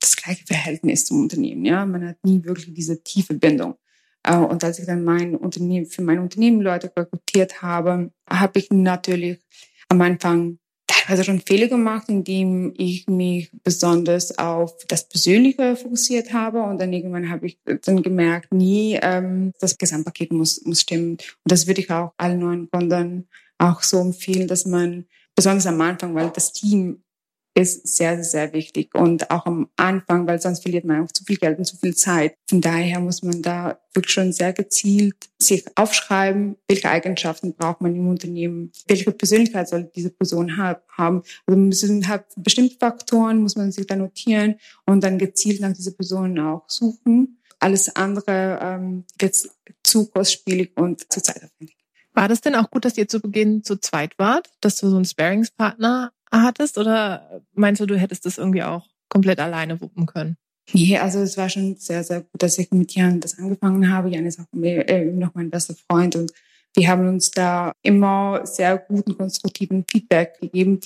das 0.00 0.16
gleiche 0.16 0.44
Verhältnis 0.46 1.06
zum 1.06 1.22
Unternehmen. 1.22 1.64
Ja, 1.64 1.86
man 1.86 2.08
hat 2.08 2.16
nie 2.24 2.44
wirklich 2.44 2.74
diese 2.74 3.02
tiefe 3.02 3.34
Bindung. 3.34 3.76
Äh, 4.22 4.36
und 4.36 4.62
als 4.64 4.78
ich 4.78 4.86
dann 4.86 5.04
mein 5.04 5.36
Unternehmen, 5.36 5.86
für 5.86 6.02
mein 6.02 6.18
Unternehmen 6.18 6.60
Leute 6.60 6.92
rekrutiert 6.96 7.62
habe, 7.62 8.12
habe 8.28 8.58
ich 8.58 8.70
natürlich 8.70 9.40
am 9.88 10.00
Anfang 10.00 10.58
teilweise 11.00 11.24
schon 11.24 11.40
Fehler 11.40 11.68
gemacht, 11.68 12.08
indem 12.08 12.74
ich 12.76 13.06
mich 13.06 13.50
besonders 13.64 14.38
auf 14.38 14.76
das 14.86 15.08
Persönliche 15.08 15.76
fokussiert 15.76 16.32
habe. 16.32 16.62
Und 16.62 16.80
dann 16.80 16.92
irgendwann 16.92 17.30
habe 17.30 17.46
ich 17.46 17.58
dann 17.84 18.02
gemerkt, 18.02 18.52
nie, 18.52 18.98
ähm, 19.00 19.52
das 19.60 19.78
Gesamtpaket 19.78 20.32
muss, 20.32 20.64
muss 20.64 20.82
stimmen. 20.82 21.12
Und 21.12 21.24
das 21.44 21.66
würde 21.66 21.80
ich 21.80 21.90
auch 21.90 22.12
allen 22.16 22.38
neuen 22.38 22.68
Gründern 22.70 23.26
auch 23.58 23.82
so 23.82 24.00
empfehlen, 24.00 24.48
dass 24.48 24.66
man 24.66 25.06
besonders 25.34 25.66
am 25.66 25.80
Anfang, 25.80 26.14
weil 26.14 26.30
das 26.30 26.52
Team 26.52 27.02
ist 27.60 27.86
sehr, 27.96 28.22
sehr 28.24 28.52
wichtig. 28.52 28.94
Und 28.94 29.30
auch 29.30 29.46
am 29.46 29.68
Anfang, 29.76 30.26
weil 30.26 30.40
sonst 30.40 30.62
verliert 30.62 30.84
man 30.84 31.04
auch 31.04 31.12
zu 31.12 31.24
viel 31.24 31.36
Geld 31.36 31.58
und 31.58 31.64
zu 31.64 31.76
viel 31.76 31.94
Zeit. 31.94 32.34
Von 32.48 32.60
daher 32.60 33.00
muss 33.00 33.22
man 33.22 33.42
da 33.42 33.80
wirklich 33.94 34.12
schon 34.12 34.32
sehr 34.32 34.52
gezielt 34.52 35.16
sich 35.38 35.64
aufschreiben, 35.74 36.56
welche 36.68 36.90
Eigenschaften 36.90 37.54
braucht 37.54 37.80
man 37.80 37.94
im 37.94 38.08
Unternehmen, 38.08 38.72
welche 38.86 39.10
Persönlichkeit 39.10 39.68
soll 39.68 39.90
diese 39.94 40.10
Person 40.10 40.56
haben. 40.56 41.22
Also 41.46 41.58
müssen 41.58 42.06
halt 42.08 42.24
bestimmte 42.36 42.76
Faktoren, 42.78 43.42
muss 43.42 43.56
man 43.56 43.72
sich 43.72 43.86
da 43.86 43.96
notieren 43.96 44.56
und 44.86 45.02
dann 45.02 45.18
gezielt 45.18 45.60
nach 45.60 45.72
dieser 45.72 45.92
Person 45.92 46.38
auch 46.38 46.64
suchen. 46.68 47.38
Alles 47.58 47.94
andere 47.94 48.58
ähm, 48.62 49.04
wird 49.18 49.36
zu 49.82 50.06
kostspielig 50.06 50.72
und 50.76 51.12
zu 51.12 51.22
zeitaufwendig. 51.22 51.76
War 52.14 52.28
das 52.28 52.40
denn 52.40 52.54
auch 52.54 52.70
gut, 52.70 52.84
dass 52.84 52.98
ihr 52.98 53.08
zu 53.08 53.20
Beginn 53.20 53.62
zu 53.62 53.76
zweit 53.76 54.18
wart, 54.18 54.50
dass 54.60 54.76
du 54.76 54.88
so 54.88 54.96
einen 54.96 55.04
Sparingspartner 55.04 56.12
hattest 56.30 56.78
oder 56.78 57.42
meinst 57.54 57.80
du, 57.80 57.86
du 57.86 57.98
hättest 57.98 58.26
das 58.26 58.38
irgendwie 58.38 58.62
auch 58.62 58.86
komplett 59.08 59.40
alleine 59.40 59.80
wuppen 59.80 60.06
können? 60.06 60.36
Nee, 60.72 60.98
also 60.98 61.20
es 61.20 61.36
war 61.36 61.48
schon 61.48 61.76
sehr, 61.76 62.04
sehr 62.04 62.20
gut, 62.20 62.42
dass 62.42 62.58
ich 62.58 62.70
mit 62.70 62.94
Jan 62.94 63.20
das 63.20 63.38
angefangen 63.38 63.92
habe. 63.92 64.10
Jan 64.10 64.26
ist 64.26 64.38
auch 64.38 64.62
äh, 64.62 65.04
noch 65.06 65.34
mein 65.34 65.50
bester 65.50 65.74
Freund 65.74 66.14
und 66.16 66.32
wir 66.74 66.88
haben 66.88 67.08
uns 67.08 67.32
da 67.32 67.72
immer 67.82 68.46
sehr 68.46 68.78
guten, 68.78 69.16
konstruktiven 69.16 69.84
Feedback 69.90 70.38
gegeben. 70.40 70.80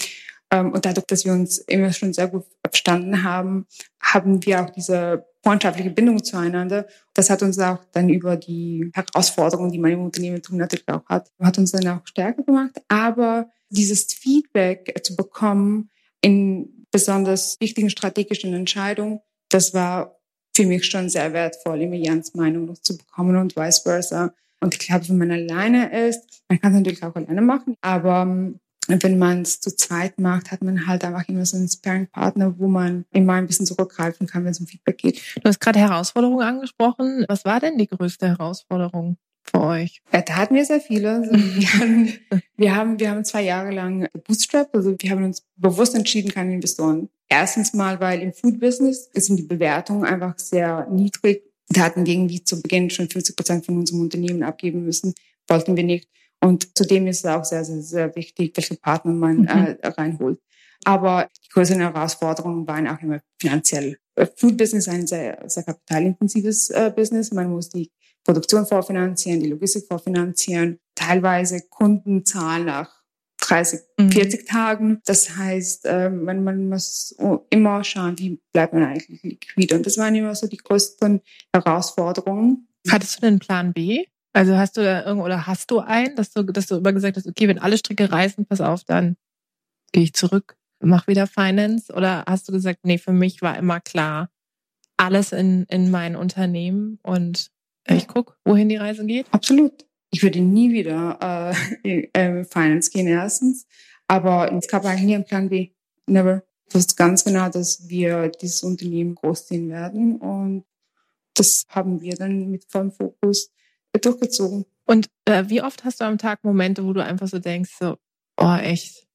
Ähm, 0.50 0.72
und 0.72 0.86
dadurch, 0.86 1.06
dass 1.06 1.24
wir 1.24 1.32
uns 1.32 1.58
immer 1.58 1.92
schon 1.92 2.14
sehr 2.14 2.28
gut 2.28 2.44
verstanden 2.62 3.22
haben, 3.22 3.66
haben 4.00 4.44
wir 4.46 4.62
auch 4.62 4.70
diese 4.70 5.26
freundschaftliche 5.44 5.90
Bindung 5.90 6.24
zueinander. 6.24 6.86
Das 7.12 7.30
hat 7.30 7.42
uns 7.42 7.58
auch 7.58 7.84
dann 7.92 8.08
über 8.08 8.36
die 8.36 8.90
Herausforderungen, 8.94 9.70
die 9.70 9.78
man 9.78 9.92
im 9.92 10.02
Unternehmen 10.02 10.40
natürlich 10.50 10.88
auch 10.88 11.04
hat, 11.06 11.30
hat 11.40 11.58
uns 11.58 11.70
dann 11.72 11.86
auch 11.86 12.06
stärker 12.06 12.42
gemacht. 12.42 12.80
Aber 12.88 13.50
dieses 13.68 14.12
Feedback 14.14 14.98
zu 15.04 15.14
bekommen 15.14 15.90
in 16.22 16.86
besonders 16.90 17.60
wichtigen 17.60 17.90
strategischen 17.90 18.54
Entscheidungen, 18.54 19.20
das 19.50 19.74
war 19.74 20.18
für 20.56 20.64
mich 20.64 20.86
schon 20.86 21.08
sehr 21.08 21.32
wertvoll, 21.32 21.82
immer 21.82 21.96
Jans 21.96 22.34
Meinung 22.34 22.66
noch 22.66 22.78
zu 22.78 22.96
bekommen 22.96 23.36
und 23.36 23.56
vice 23.56 23.80
versa. 23.80 24.32
Und 24.60 24.74
ich 24.74 24.80
glaube, 24.80 25.08
wenn 25.08 25.18
man 25.18 25.30
alleine 25.30 26.08
ist, 26.08 26.42
man 26.48 26.60
kann 26.60 26.72
es 26.72 26.78
natürlich 26.78 27.02
auch 27.02 27.14
alleine 27.14 27.42
machen, 27.42 27.76
aber 27.82 28.22
ähm, 28.22 28.60
wenn 28.88 29.18
man 29.18 29.42
es 29.42 29.60
zu 29.60 29.74
zweit 29.74 30.18
macht, 30.18 30.50
hat 30.50 30.62
man 30.62 30.86
halt 30.86 31.04
einfach 31.04 31.28
immer 31.28 31.46
so 31.46 31.56
einen 31.56 31.68
Sparring-Partner, 31.68 32.58
wo 32.58 32.68
man 32.68 33.04
immer 33.12 33.34
ein 33.34 33.46
bisschen 33.46 33.66
zurückgreifen 33.66 34.26
kann, 34.26 34.44
wenn 34.44 34.52
es 34.52 34.60
um 34.60 34.66
Feedback 34.66 34.98
geht. 34.98 35.22
Du 35.36 35.48
hast 35.48 35.60
gerade 35.60 35.78
Herausforderungen 35.78 36.46
angesprochen. 36.46 37.24
Was 37.28 37.44
war 37.44 37.60
denn 37.60 37.78
die 37.78 37.88
größte 37.88 38.28
Herausforderung? 38.28 39.16
für 39.44 39.60
euch? 39.60 40.02
Ja, 40.12 40.22
da 40.22 40.36
hatten 40.36 40.54
wir 40.54 40.64
sehr 40.64 40.80
viele. 40.80 41.10
Also 41.10 41.30
wir, 41.34 41.74
haben, 41.74 42.12
wir, 42.56 42.74
haben, 42.74 42.98
wir 42.98 43.10
haben 43.10 43.24
zwei 43.24 43.42
Jahre 43.42 43.72
lang 43.72 44.08
Bootstrap, 44.26 44.74
also 44.74 44.94
wir 44.98 45.10
haben 45.10 45.24
uns 45.24 45.46
bewusst 45.56 45.94
entschieden, 45.94 46.32
keine 46.32 46.54
Investoren. 46.54 47.08
Erstens 47.28 47.74
mal, 47.74 48.00
weil 48.00 48.20
im 48.20 48.32
Food-Business 48.32 49.10
sind 49.12 49.36
die 49.36 49.44
Bewertungen 49.44 50.04
einfach 50.04 50.38
sehr 50.38 50.88
niedrig. 50.90 51.42
Da 51.68 51.82
hatten 51.82 52.04
wir 52.04 52.12
irgendwie 52.12 52.44
zu 52.44 52.60
Beginn 52.60 52.90
schon 52.90 53.08
50 53.08 53.36
Prozent 53.36 53.66
von 53.66 53.78
unserem 53.78 54.00
Unternehmen 54.00 54.42
abgeben 54.42 54.84
müssen. 54.84 55.14
Wollten 55.48 55.76
wir 55.76 55.84
nicht. 55.84 56.08
Und 56.44 56.76
zudem 56.76 57.06
ist 57.06 57.24
es 57.24 57.24
auch 57.24 57.42
sehr, 57.42 57.64
sehr, 57.64 57.80
sehr 57.80 58.16
wichtig, 58.16 58.54
welche 58.54 58.76
Partner 58.76 59.14
man 59.14 59.38
mhm. 59.38 59.48
äh, 59.48 59.78
reinholt. 59.82 60.38
Aber 60.84 61.26
die 61.42 61.48
größeren 61.48 61.80
Herausforderungen 61.80 62.66
waren 62.66 62.86
auch 62.86 63.00
immer 63.00 63.20
finanziell. 63.40 63.96
Food 64.36 64.58
Business 64.58 64.86
ist 64.86 64.92
ein 64.92 65.06
sehr, 65.06 65.42
sehr 65.46 65.62
kapitalintensives 65.62 66.68
äh, 66.68 66.92
Business. 66.94 67.32
Man 67.32 67.50
muss 67.50 67.70
die 67.70 67.90
Produktion 68.24 68.66
vorfinanzieren, 68.66 69.40
die 69.40 69.48
Logistik 69.48 69.86
vorfinanzieren, 69.88 70.80
teilweise 70.94 71.62
Kundenzahlen 71.70 72.66
nach 72.66 73.02
30, 73.38 73.80
mhm. 73.98 74.12
40 74.12 74.46
Tagen. 74.46 75.00
Das 75.06 75.38
heißt, 75.38 75.86
äh, 75.86 76.10
man, 76.10 76.44
man 76.44 76.68
muss 76.68 77.16
immer 77.48 77.82
schauen, 77.84 78.18
wie 78.18 78.38
bleibt 78.52 78.74
man 78.74 78.84
eigentlich 78.84 79.22
liquide. 79.22 79.76
Und 79.76 79.86
das 79.86 79.96
waren 79.96 80.14
immer 80.14 80.34
so 80.34 80.46
die 80.46 80.58
größten 80.58 81.22
Herausforderungen. 81.54 82.68
Hattest 82.90 83.22
du 83.22 83.26
einen 83.26 83.38
Plan 83.38 83.72
B? 83.72 84.04
Also 84.34 84.56
hast 84.56 84.76
du 84.76 84.82
da 84.82 85.04
irgendwo 85.04 85.24
oder 85.24 85.46
hast 85.46 85.70
du 85.70 85.78
einen, 85.78 86.16
dass 86.16 86.32
du, 86.32 86.42
dass 86.42 86.66
du 86.66 86.76
immer 86.76 86.92
gesagt 86.92 87.16
hast, 87.16 87.26
okay, 87.26 87.46
wenn 87.46 87.60
alle 87.60 87.78
Stricke 87.78 88.10
reißen, 88.10 88.46
pass 88.46 88.60
auf, 88.60 88.82
dann 88.82 89.16
gehe 89.92 90.02
ich 90.02 90.12
zurück, 90.12 90.56
mach 90.80 91.06
wieder 91.06 91.28
Finance? 91.28 91.92
Oder 91.92 92.24
hast 92.26 92.48
du 92.48 92.52
gesagt, 92.52 92.80
nee, 92.82 92.98
für 92.98 93.12
mich 93.12 93.42
war 93.42 93.56
immer 93.56 93.80
klar, 93.80 94.28
alles 94.96 95.30
in, 95.30 95.64
in 95.68 95.90
mein 95.90 96.16
Unternehmen 96.16 96.98
und 97.02 97.52
ich 97.86 98.08
guck, 98.08 98.38
wohin 98.44 98.68
die 98.68 98.76
Reise 98.76 99.06
geht? 99.06 99.26
Absolut. 99.30 99.86
Ich 100.10 100.22
würde 100.22 100.40
nie 100.40 100.72
wieder 100.72 101.52
äh, 101.84 101.88
in, 101.88 102.08
äh, 102.12 102.44
Finance 102.44 102.90
gehen, 102.90 103.06
erstens. 103.06 103.66
Aber 104.08 104.52
es 104.52 104.68
gab 104.68 104.84
eigentlich 104.84 105.04
nie 105.04 105.14
einen 105.14 105.24
Plan 105.24 105.48
B. 105.48 105.70
Never. 106.06 106.42
Ich 106.68 106.74
wusste 106.74 106.94
ganz 106.96 107.24
genau, 107.24 107.48
dass 107.48 107.88
wir 107.88 108.30
dieses 108.30 108.62
Unternehmen 108.62 109.14
großziehen 109.14 109.68
werden. 109.68 110.16
Und 110.16 110.64
das 111.34 111.64
haben 111.68 112.00
wir 112.00 112.16
dann 112.16 112.50
mit 112.50 112.64
vollem 112.68 112.90
Fokus 112.90 113.50
durchgezogen. 114.00 114.64
Und 114.86 115.08
äh, 115.24 115.44
wie 115.48 115.62
oft 115.62 115.84
hast 115.84 116.00
du 116.00 116.04
am 116.04 116.18
Tag 116.18 116.44
Momente, 116.44 116.84
wo 116.84 116.92
du 116.92 117.02
einfach 117.02 117.28
so 117.28 117.38
denkst, 117.38 117.72
so, 117.78 117.96
oh 118.38 118.56
echt, 118.56 119.06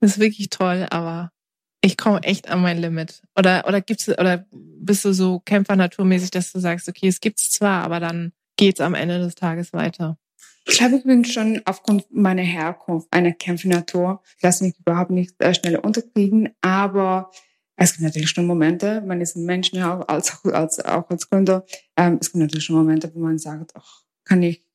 das 0.00 0.12
ist 0.12 0.18
wirklich 0.20 0.48
toll, 0.50 0.86
aber 0.90 1.32
ich 1.80 1.96
komme 1.96 2.22
echt 2.22 2.48
an 2.48 2.62
mein 2.62 2.78
Limit. 2.78 3.22
Oder 3.36 3.66
oder 3.66 3.80
gibt's 3.80 4.08
oder 4.08 4.46
bist 4.52 5.04
du 5.04 5.12
so 5.12 5.40
Kämpfernaturmäßig, 5.40 6.30
dass 6.30 6.52
du 6.52 6.60
sagst, 6.60 6.88
okay, 6.88 7.08
es 7.08 7.20
gibt's 7.20 7.50
zwar, 7.50 7.84
aber 7.84 8.00
dann 8.00 8.32
geht's 8.56 8.80
am 8.80 8.94
Ende 8.94 9.18
des 9.18 9.34
Tages 9.34 9.72
weiter. 9.72 10.18
Ich 10.66 10.76
glaube, 10.76 10.96
ich 10.96 11.04
bin 11.04 11.24
schon 11.24 11.62
aufgrund 11.64 12.12
meiner 12.12 12.42
Herkunft 12.42 13.08
eine 13.10 13.32
Kämpfernatur. 13.32 14.22
Ich 14.36 14.42
lasse 14.42 14.64
mich 14.64 14.78
überhaupt 14.78 15.10
nicht 15.10 15.40
äh, 15.40 15.54
schnell 15.54 15.76
unterkriegen, 15.76 16.50
aber 16.60 17.30
es 17.76 17.92
gibt 17.92 18.02
natürlich 18.02 18.30
schon 18.30 18.46
Momente, 18.46 19.00
man 19.02 19.20
ist 19.20 19.36
ein 19.36 19.44
Mensch, 19.44 19.72
ja, 19.72 20.00
als, 20.00 20.44
als, 20.44 20.84
auch 20.84 21.08
als 21.08 21.30
Gründer, 21.30 21.64
ähm, 21.96 22.18
es 22.20 22.32
gibt 22.32 22.42
natürlich 22.42 22.64
schon 22.64 22.76
Momente, 22.76 23.10
wo 23.14 23.20
man 23.20 23.38
sagt, 23.38 23.70
ach, 23.76 24.02
kann 24.28 24.42
ich 24.42 24.68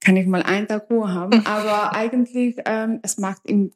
kann 0.00 0.16
ich 0.16 0.26
mal 0.26 0.42
einen 0.42 0.68
Tag 0.68 0.88
Ruhe 0.90 1.12
haben. 1.12 1.44
Aber 1.44 1.92
eigentlich, 1.92 2.56
ähm, 2.64 3.00
es 3.02 3.18
macht 3.18 3.44
in 3.44 3.72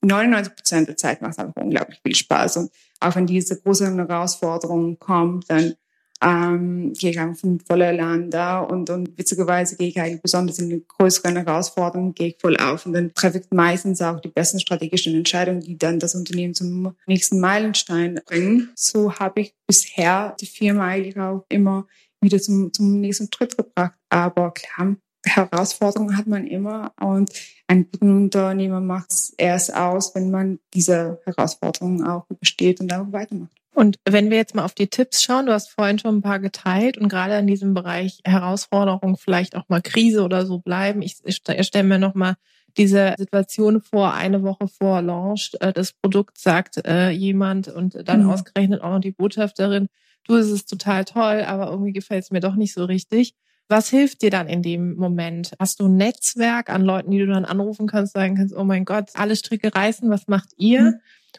99 0.00 0.56
Prozent 0.56 0.88
der 0.88 0.96
Zeit 0.96 1.22
macht 1.22 1.38
einfach 1.38 1.62
unglaublich 1.62 2.00
viel 2.04 2.16
Spaß. 2.16 2.56
Und 2.56 2.72
auch 3.00 3.14
wenn 3.14 3.26
diese 3.26 3.60
große 3.60 3.94
Herausforderung 3.96 4.98
kommt, 4.98 5.48
dann 5.48 5.74
ähm, 6.22 6.92
gehe 6.92 7.10
ich 7.10 7.18
einfach 7.18 7.42
mit 7.42 7.66
voller 7.66 7.88
Elan 7.88 8.30
da 8.30 8.60
und, 8.60 8.90
und 8.90 9.18
witzigerweise 9.18 9.76
gehe 9.76 9.88
ich 9.88 10.00
eigentlich 10.00 10.22
besonders 10.22 10.58
in 10.60 10.70
die 10.70 10.84
größeren 10.86 11.36
Herausforderungen, 11.36 12.14
gehe 12.14 12.28
ich 12.28 12.36
voll 12.40 12.56
auf 12.58 12.86
und 12.86 12.92
dann 12.92 13.12
treffe 13.12 13.38
ich 13.38 13.46
meistens 13.50 14.00
auch 14.00 14.20
die 14.20 14.28
besten 14.28 14.60
strategischen 14.60 15.16
Entscheidungen, 15.16 15.60
die 15.60 15.76
dann 15.76 15.98
das 15.98 16.14
Unternehmen 16.14 16.54
zum 16.54 16.94
nächsten 17.06 17.40
Meilenstein 17.40 18.20
bringen. 18.24 18.70
So 18.76 19.14
habe 19.14 19.40
ich 19.40 19.54
bisher 19.66 20.36
die 20.40 20.46
Firma 20.46 20.86
eigentlich 20.86 21.18
auch 21.18 21.44
immer 21.48 21.88
wieder 22.22 22.40
zum, 22.40 22.72
zum 22.72 23.00
nächsten 23.00 23.28
Schritt 23.32 23.56
gebracht. 23.56 23.98
Aber 24.08 24.52
klar, 24.52 24.96
Herausforderungen 25.24 26.16
hat 26.16 26.26
man 26.26 26.46
immer 26.46 26.92
und 27.00 27.30
ein 27.68 27.88
guter 27.90 28.06
Unternehmer 28.06 28.80
macht 28.80 29.12
es 29.12 29.34
erst 29.38 29.74
aus, 29.74 30.14
wenn 30.14 30.30
man 30.30 30.58
diese 30.74 31.20
Herausforderungen 31.24 32.04
auch 32.04 32.28
übersteht 32.28 32.80
und 32.80 32.92
auch 32.92 33.12
weitermacht. 33.12 33.52
Und 33.74 33.96
wenn 34.06 34.30
wir 34.30 34.36
jetzt 34.36 34.54
mal 34.54 34.64
auf 34.64 34.74
die 34.74 34.88
Tipps 34.88 35.22
schauen, 35.22 35.46
du 35.46 35.52
hast 35.52 35.70
vorhin 35.70 35.98
schon 35.98 36.18
ein 36.18 36.22
paar 36.22 36.40
geteilt 36.40 36.98
und 36.98 37.08
gerade 37.08 37.38
in 37.38 37.46
diesem 37.46 37.72
Bereich 37.72 38.20
Herausforderungen, 38.24 39.16
vielleicht 39.16 39.56
auch 39.56 39.68
mal 39.68 39.80
Krise 39.80 40.24
oder 40.24 40.44
so 40.44 40.58
bleiben. 40.58 41.00
Ich, 41.00 41.16
ich 41.24 41.36
stelle 41.36 41.88
mir 41.88 41.98
nochmal 41.98 42.34
diese 42.76 43.14
Situation 43.18 43.80
vor, 43.80 44.12
eine 44.12 44.42
Woche 44.42 44.68
vor 44.68 45.02
Launch, 45.02 45.52
äh, 45.60 45.72
das 45.72 45.92
Produkt 45.92 46.38
sagt 46.38 46.84
äh, 46.86 47.10
jemand 47.10 47.68
und 47.68 47.96
dann 48.08 48.24
mhm. 48.24 48.30
ausgerechnet 48.30 48.82
auch 48.82 48.90
noch 48.90 49.00
die 49.00 49.12
Botschafterin, 49.12 49.88
du, 50.26 50.36
es 50.36 50.50
ist 50.50 50.68
total 50.68 51.04
toll, 51.04 51.42
aber 51.46 51.70
irgendwie 51.70 51.92
gefällt 51.92 52.24
es 52.24 52.30
mir 52.30 52.40
doch 52.40 52.54
nicht 52.54 52.74
so 52.74 52.84
richtig. 52.84 53.34
Was 53.68 53.88
hilft 53.88 54.22
dir 54.22 54.30
dann 54.30 54.48
in 54.48 54.62
dem 54.62 54.96
Moment? 54.96 55.52
Hast 55.58 55.80
du 55.80 55.86
ein 55.86 55.96
Netzwerk 55.96 56.68
an 56.68 56.82
Leuten, 56.82 57.10
die 57.10 57.18
du 57.18 57.26
dann 57.26 57.44
anrufen 57.44 57.86
kannst, 57.86 58.12
sagen 58.12 58.36
kannst, 58.36 58.54
oh 58.54 58.64
mein 58.64 58.84
Gott, 58.84 59.10
alle 59.14 59.36
Stricke 59.36 59.74
reißen, 59.74 60.10
was 60.10 60.28
macht 60.28 60.50
ihr? 60.56 60.82
Mhm. 60.82 60.94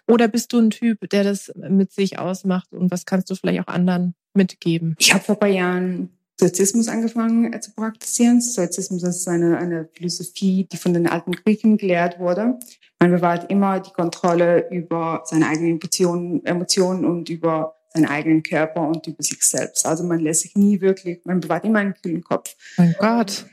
Oder 0.07 0.27
bist 0.27 0.51
du 0.53 0.59
ein 0.59 0.71
Typ, 0.71 1.09
der 1.09 1.23
das 1.23 1.51
mit 1.55 1.91
sich 1.91 2.17
ausmacht 2.17 2.73
und 2.73 2.91
was 2.91 3.05
kannst 3.05 3.29
du 3.29 3.35
vielleicht 3.35 3.61
auch 3.61 3.73
anderen 3.73 4.15
mitgeben? 4.33 4.95
Ich 4.97 5.13
habe 5.13 5.23
vor 5.23 5.35
ein 5.35 5.39
paar 5.39 5.49
Jahren 5.49 6.09
Stoizismus 6.35 6.87
angefangen 6.87 7.53
äh, 7.53 7.59
zu 7.59 7.71
praktizieren. 7.71 8.41
Stoizismus 8.41 9.03
ist 9.03 9.27
eine, 9.27 9.57
eine 9.57 9.87
Philosophie, 9.93 10.67
die 10.71 10.77
von 10.77 10.93
den 10.93 11.07
alten 11.07 11.31
Griechen 11.33 11.77
gelehrt 11.77 12.19
wurde. 12.19 12.57
Man 12.99 13.11
bewahrt 13.11 13.51
immer 13.51 13.79
die 13.79 13.91
Kontrolle 13.91 14.69
über 14.69 15.23
seine 15.25 15.47
eigenen 15.47 15.73
Emotionen, 15.73 16.45
Emotionen 16.45 17.05
und 17.05 17.29
über 17.29 17.75
seinen 17.93 18.05
eigenen 18.05 18.43
Körper 18.43 18.87
und 18.87 19.05
über 19.07 19.21
sich 19.21 19.41
selbst. 19.43 19.85
Also 19.85 20.03
man 20.03 20.19
lässt 20.19 20.41
sich 20.41 20.55
nie 20.55 20.81
wirklich, 20.81 21.21
man 21.25 21.39
bewahrt 21.39 21.65
immer 21.65 21.79
einen 21.79 21.93
kühlen 21.93 22.23
Kopf. 22.23 22.55
Mein 22.77 22.95
Gott. 22.99 23.45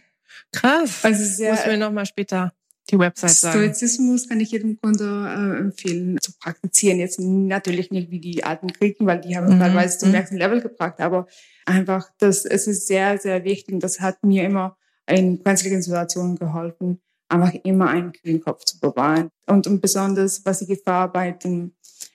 Krass. 0.53 1.05
Also 1.05 1.25
sehr, 1.25 1.53
Muss 1.53 1.67
mir 1.67 1.77
nochmal 1.77 2.07
später 2.07 2.53
die 2.91 2.99
Website 2.99 3.31
sagen. 3.31 3.59
Stoizismus 3.59 4.29
kann 4.29 4.41
ich 4.41 4.51
jedem 4.51 4.81
Kunde 4.81 5.05
äh, 5.05 5.61
empfehlen 5.61 6.19
zu 6.21 6.33
praktizieren. 6.39 6.99
Jetzt 6.99 7.21
natürlich 7.21 7.91
nicht 7.91 8.11
wie 8.11 8.21
die 8.21 8.43
alten 8.43 8.69
Griechen, 8.69 9.07
weil 9.07 9.21
die 9.21 9.37
haben 9.37 9.55
mhm. 9.55 9.61
teilweise 9.61 9.99
zum 9.99 10.09
mhm. 10.09 10.17
nächsten 10.17 10.37
Level 10.37 10.61
gebracht, 10.61 11.01
aber 11.01 11.27
einfach, 11.67 12.11
das, 12.19 12.45
es 12.45 12.67
ist 12.67 12.87
sehr, 12.87 13.19
sehr 13.19 13.45
wichtig. 13.45 13.75
Und 13.75 13.85
das 13.85 14.01
hat 14.01 14.23
mir 14.25 14.45
immer 14.45 14.77
in 15.09 15.43
brenzligen 15.43 15.83
Situationen 15.83 16.37
geholfen, 16.37 17.01
einfach 17.29 17.55
immer 17.63 17.89
einen 17.89 18.13
kühlen 18.13 18.41
Kopf 18.41 18.65
zu 18.65 18.81
bewahren. 18.81 19.31
Und, 19.47 19.67
und 19.67 19.81
besonders, 19.81 20.45
was 20.45 20.61
die 20.61 20.67
Gefahr 20.67 21.13
bei 21.13 21.33
den, 21.33 21.75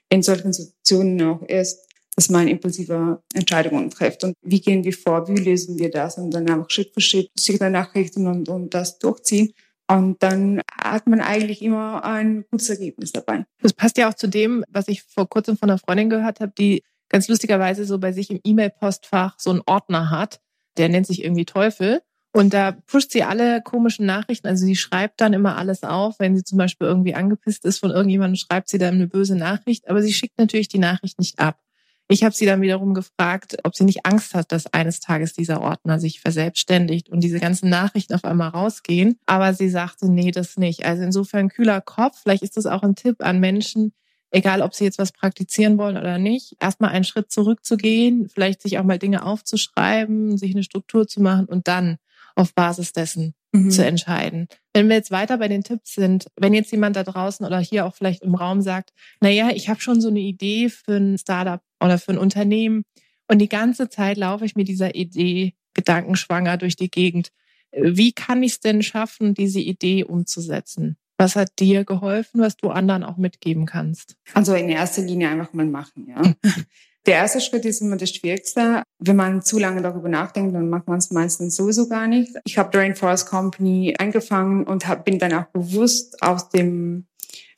in 0.10 0.24
solchen 0.24 0.54
Situationen 0.54 1.22
auch 1.22 1.42
ist, 1.44 1.86
dass 2.16 2.30
man 2.30 2.48
impulsive 2.48 3.22
Entscheidungen 3.34 3.90
trifft. 3.90 4.24
Und 4.24 4.36
wie 4.42 4.62
gehen 4.62 4.84
wir 4.84 4.94
vor? 4.94 5.28
Wie 5.28 5.38
lösen 5.38 5.78
wir 5.78 5.92
das? 5.92 6.18
Und 6.18 6.32
dann 6.32 6.50
einfach 6.50 6.70
Schritt 6.70 6.94
für 6.94 7.02
Schritt 7.02 7.30
sich 7.38 7.60
danach 7.60 7.94
richten 7.94 8.28
und, 8.28 8.48
und 8.50 8.74
das 8.74 9.00
durchziehen. 9.00 9.52
Und 9.88 10.24
dann 10.24 10.62
hat 10.82 11.08
man 11.08 11.22
eigentlich 11.22 11.62
immer 11.62 12.04
ein 12.04 12.46
gutes 12.50 12.70
Ergebnis 12.70 13.12
dabei. 13.12 13.46
Das 13.62 13.74
passt 13.74 13.98
ja 13.98 14.10
auch 14.10 14.16
zu 14.16 14.28
dem, 14.28 14.64
was 14.70 14.88
ich 14.88 15.04
vor 15.04 15.30
kurzem 15.30 15.58
von 15.58 15.70
einer 15.70 15.78
Freundin 15.78 16.10
gehört 16.10 16.40
habe, 16.40 16.54
die 16.58 16.84
ganz 17.10 17.28
lustigerweise 17.28 17.86
so 17.86 18.00
bei 18.00 18.12
sich 18.12 18.32
im 18.32 18.40
E-Mail-Postfach 18.44 19.36
so 19.38 19.52
einen 19.52 19.62
Ordner 19.66 20.10
hat, 20.10 20.40
der 20.78 20.90
nennt 20.90 21.06
sich 21.06 21.24
irgendwie 21.24 21.46
Teufel. 21.46 22.02
Und 22.34 22.54
da 22.54 22.74
pusht 22.74 23.12
sie 23.12 23.24
alle 23.24 23.62
komischen 23.62 24.06
Nachrichten. 24.06 24.48
Also 24.48 24.66
sie 24.66 24.76
schreibt 24.76 25.22
dann 25.22 25.32
immer 25.32 25.56
alles 25.56 25.84
auf. 25.84 26.20
Wenn 26.20 26.36
sie 26.36 26.44
zum 26.44 26.58
Beispiel 26.58 26.86
irgendwie 26.86 27.16
angepisst 27.16 27.64
ist 27.64 27.80
von 27.80 27.92
irgendjemandem, 27.92 28.36
schreibt 28.36 28.68
sie 28.68 28.78
dann 28.78 28.96
eine 28.96 29.08
böse 29.08 29.38
Nachricht. 29.38 29.88
Aber 29.88 30.02
sie 30.02 30.12
schickt 30.12 30.38
natürlich 30.38 30.68
die 30.68 30.80
Nachricht 30.80 31.18
nicht 31.18 31.40
ab. 31.40 31.58
Ich 32.08 32.24
habe 32.24 32.36
sie 32.36 32.46
dann 32.46 32.62
wiederum 32.62 32.94
gefragt, 32.94 33.58
ob 33.64 33.76
sie 33.76 33.84
nicht 33.84 34.06
Angst 34.06 34.36
hat, 34.36 34.52
dass 34.52 34.68
eines 34.68 35.00
Tages 35.00 35.34
dieser 35.34 35.62
Ordner 35.62 36.00
sich 36.00 36.22
verselbstständigt 36.22 37.10
und 37.10 37.22
diese 37.22 37.40
ganzen 37.40 37.70
Nachrichten 37.70 38.14
auf 38.14 38.24
einmal 38.24 38.50
rausgehen. 38.50 39.18
Aber 39.26 39.54
sie 39.54 39.70
sagte, 39.70 40.12
nee, 40.12 40.30
das 40.30 40.58
nicht. 40.58 40.86
Also 40.86 41.04
insofern 41.04 41.50
kühler 41.50 41.82
Kopf. 41.82 42.20
Vielleicht 42.22 42.44
ist 42.44 42.58
das 42.58 42.68
auch 42.68 42.84
ein 42.84 42.96
Tipp 42.96 43.18
an 43.24 43.40
Menschen, 43.40 43.94
egal 44.30 44.62
ob 44.62 44.76
sie 44.76 44.84
jetzt 44.84 45.00
was 45.00 45.14
praktizieren 45.14 45.78
wollen 45.78 45.98
oder 45.98 46.20
nicht, 46.20 46.58
erstmal 46.60 46.92
einen 46.92 47.06
Schritt 47.06 47.32
zurückzugehen, 47.32 48.30
vielleicht 48.30 48.62
sich 48.62 48.78
auch 48.78 48.84
mal 48.84 49.00
Dinge 49.00 49.26
aufzuschreiben, 49.26 50.38
sich 50.38 50.54
eine 50.54 50.64
Struktur 50.64 51.08
zu 51.08 51.22
machen 51.22 51.46
und 51.46 51.68
dann 51.68 51.98
auf 52.36 52.54
Basis 52.54 52.92
dessen 52.92 53.34
mhm. 53.54 53.72
zu 53.72 53.84
entscheiden. 53.86 54.48
Wenn 54.74 54.90
wir 54.90 54.96
jetzt 54.96 55.12
weiter 55.12 55.38
bei 55.38 55.48
den 55.48 55.64
Tipps 55.64 55.94
sind, 55.96 56.28
wenn 56.36 56.54
jetzt 56.54 56.72
jemand 56.72 56.96
da 56.98 57.04
draußen 57.04 57.46
oder 57.46 57.60
hier 57.60 57.86
auch 57.86 57.96
vielleicht 57.96 58.24
im 58.24 58.36
Raum 58.36 58.62
sagt, 58.62 58.92
na 59.22 59.30
ja, 59.30 59.50
ich 59.50 59.70
habe 59.70 59.80
schon 59.80 60.02
so 60.02 60.10
eine 60.10 60.20
Idee 60.20 60.70
für 60.70 60.98
ein 60.98 61.18
Startup 61.18 61.62
oder 61.86 61.98
für 61.98 62.12
ein 62.12 62.18
Unternehmen 62.18 62.84
und 63.28 63.40
die 63.40 63.50
ganze 63.50 63.90
Zeit 63.90 64.18
laufe 64.18 64.46
ich 64.46 64.56
mit 64.56 64.68
dieser 64.68 64.96
Idee 64.96 65.54
gedankenschwanger 65.74 66.58
durch 66.58 66.76
die 66.76 66.90
Gegend. 66.90 67.30
Wie 67.72 68.14
kann 68.14 68.44
ich 68.44 68.54
es 68.54 68.60
denn 68.60 68.84
schaffen, 68.84 69.34
diese 69.34 69.60
Idee 69.60 70.04
umzusetzen? 70.04 70.98
Was 71.18 71.36
hat 71.36 71.60
dir 71.60 71.86
geholfen, 71.86 72.42
was 72.42 72.58
du 72.58 72.70
anderen 72.70 73.04
auch 73.04 73.18
mitgeben 73.18 73.66
kannst? 73.66 74.18
Also 74.34 74.54
in 74.54 74.70
erster 74.70 75.02
Linie 75.02 75.30
einfach 75.30 75.54
mal 75.54 75.66
machen, 75.66 76.08
ja. 76.10 76.22
Der 77.06 77.18
erste 77.18 77.40
Schritt 77.40 77.66
ist 77.66 77.82
immer 77.82 77.98
das 77.98 78.10
Schwierigste. 78.10 78.82
Wenn 78.98 79.16
man 79.16 79.44
zu 79.44 79.60
lange 79.60 79.84
darüber 79.84 80.10
nachdenkt, 80.10 80.56
dann 80.56 80.70
macht 80.70 80.88
man 80.88 80.98
es 80.98 81.12
meistens 81.12 81.56
sowieso 81.56 81.88
gar 81.88 82.08
nicht. 82.08 82.32
Ich 82.46 82.58
habe 82.58 82.76
Rainforest 82.76 83.30
Company 83.30 83.94
angefangen 84.00 84.64
und 84.64 84.88
hab, 84.88 85.06
bin 85.06 85.20
dann 85.20 85.34
auch 85.34 85.46
bewusst 85.54 86.22
aus 86.24 86.50
dem 86.50 87.06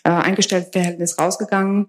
äh, 0.03 0.09
eingestellten 0.09 0.73
Verhältnis 0.73 1.17
rausgegangen. 1.17 1.87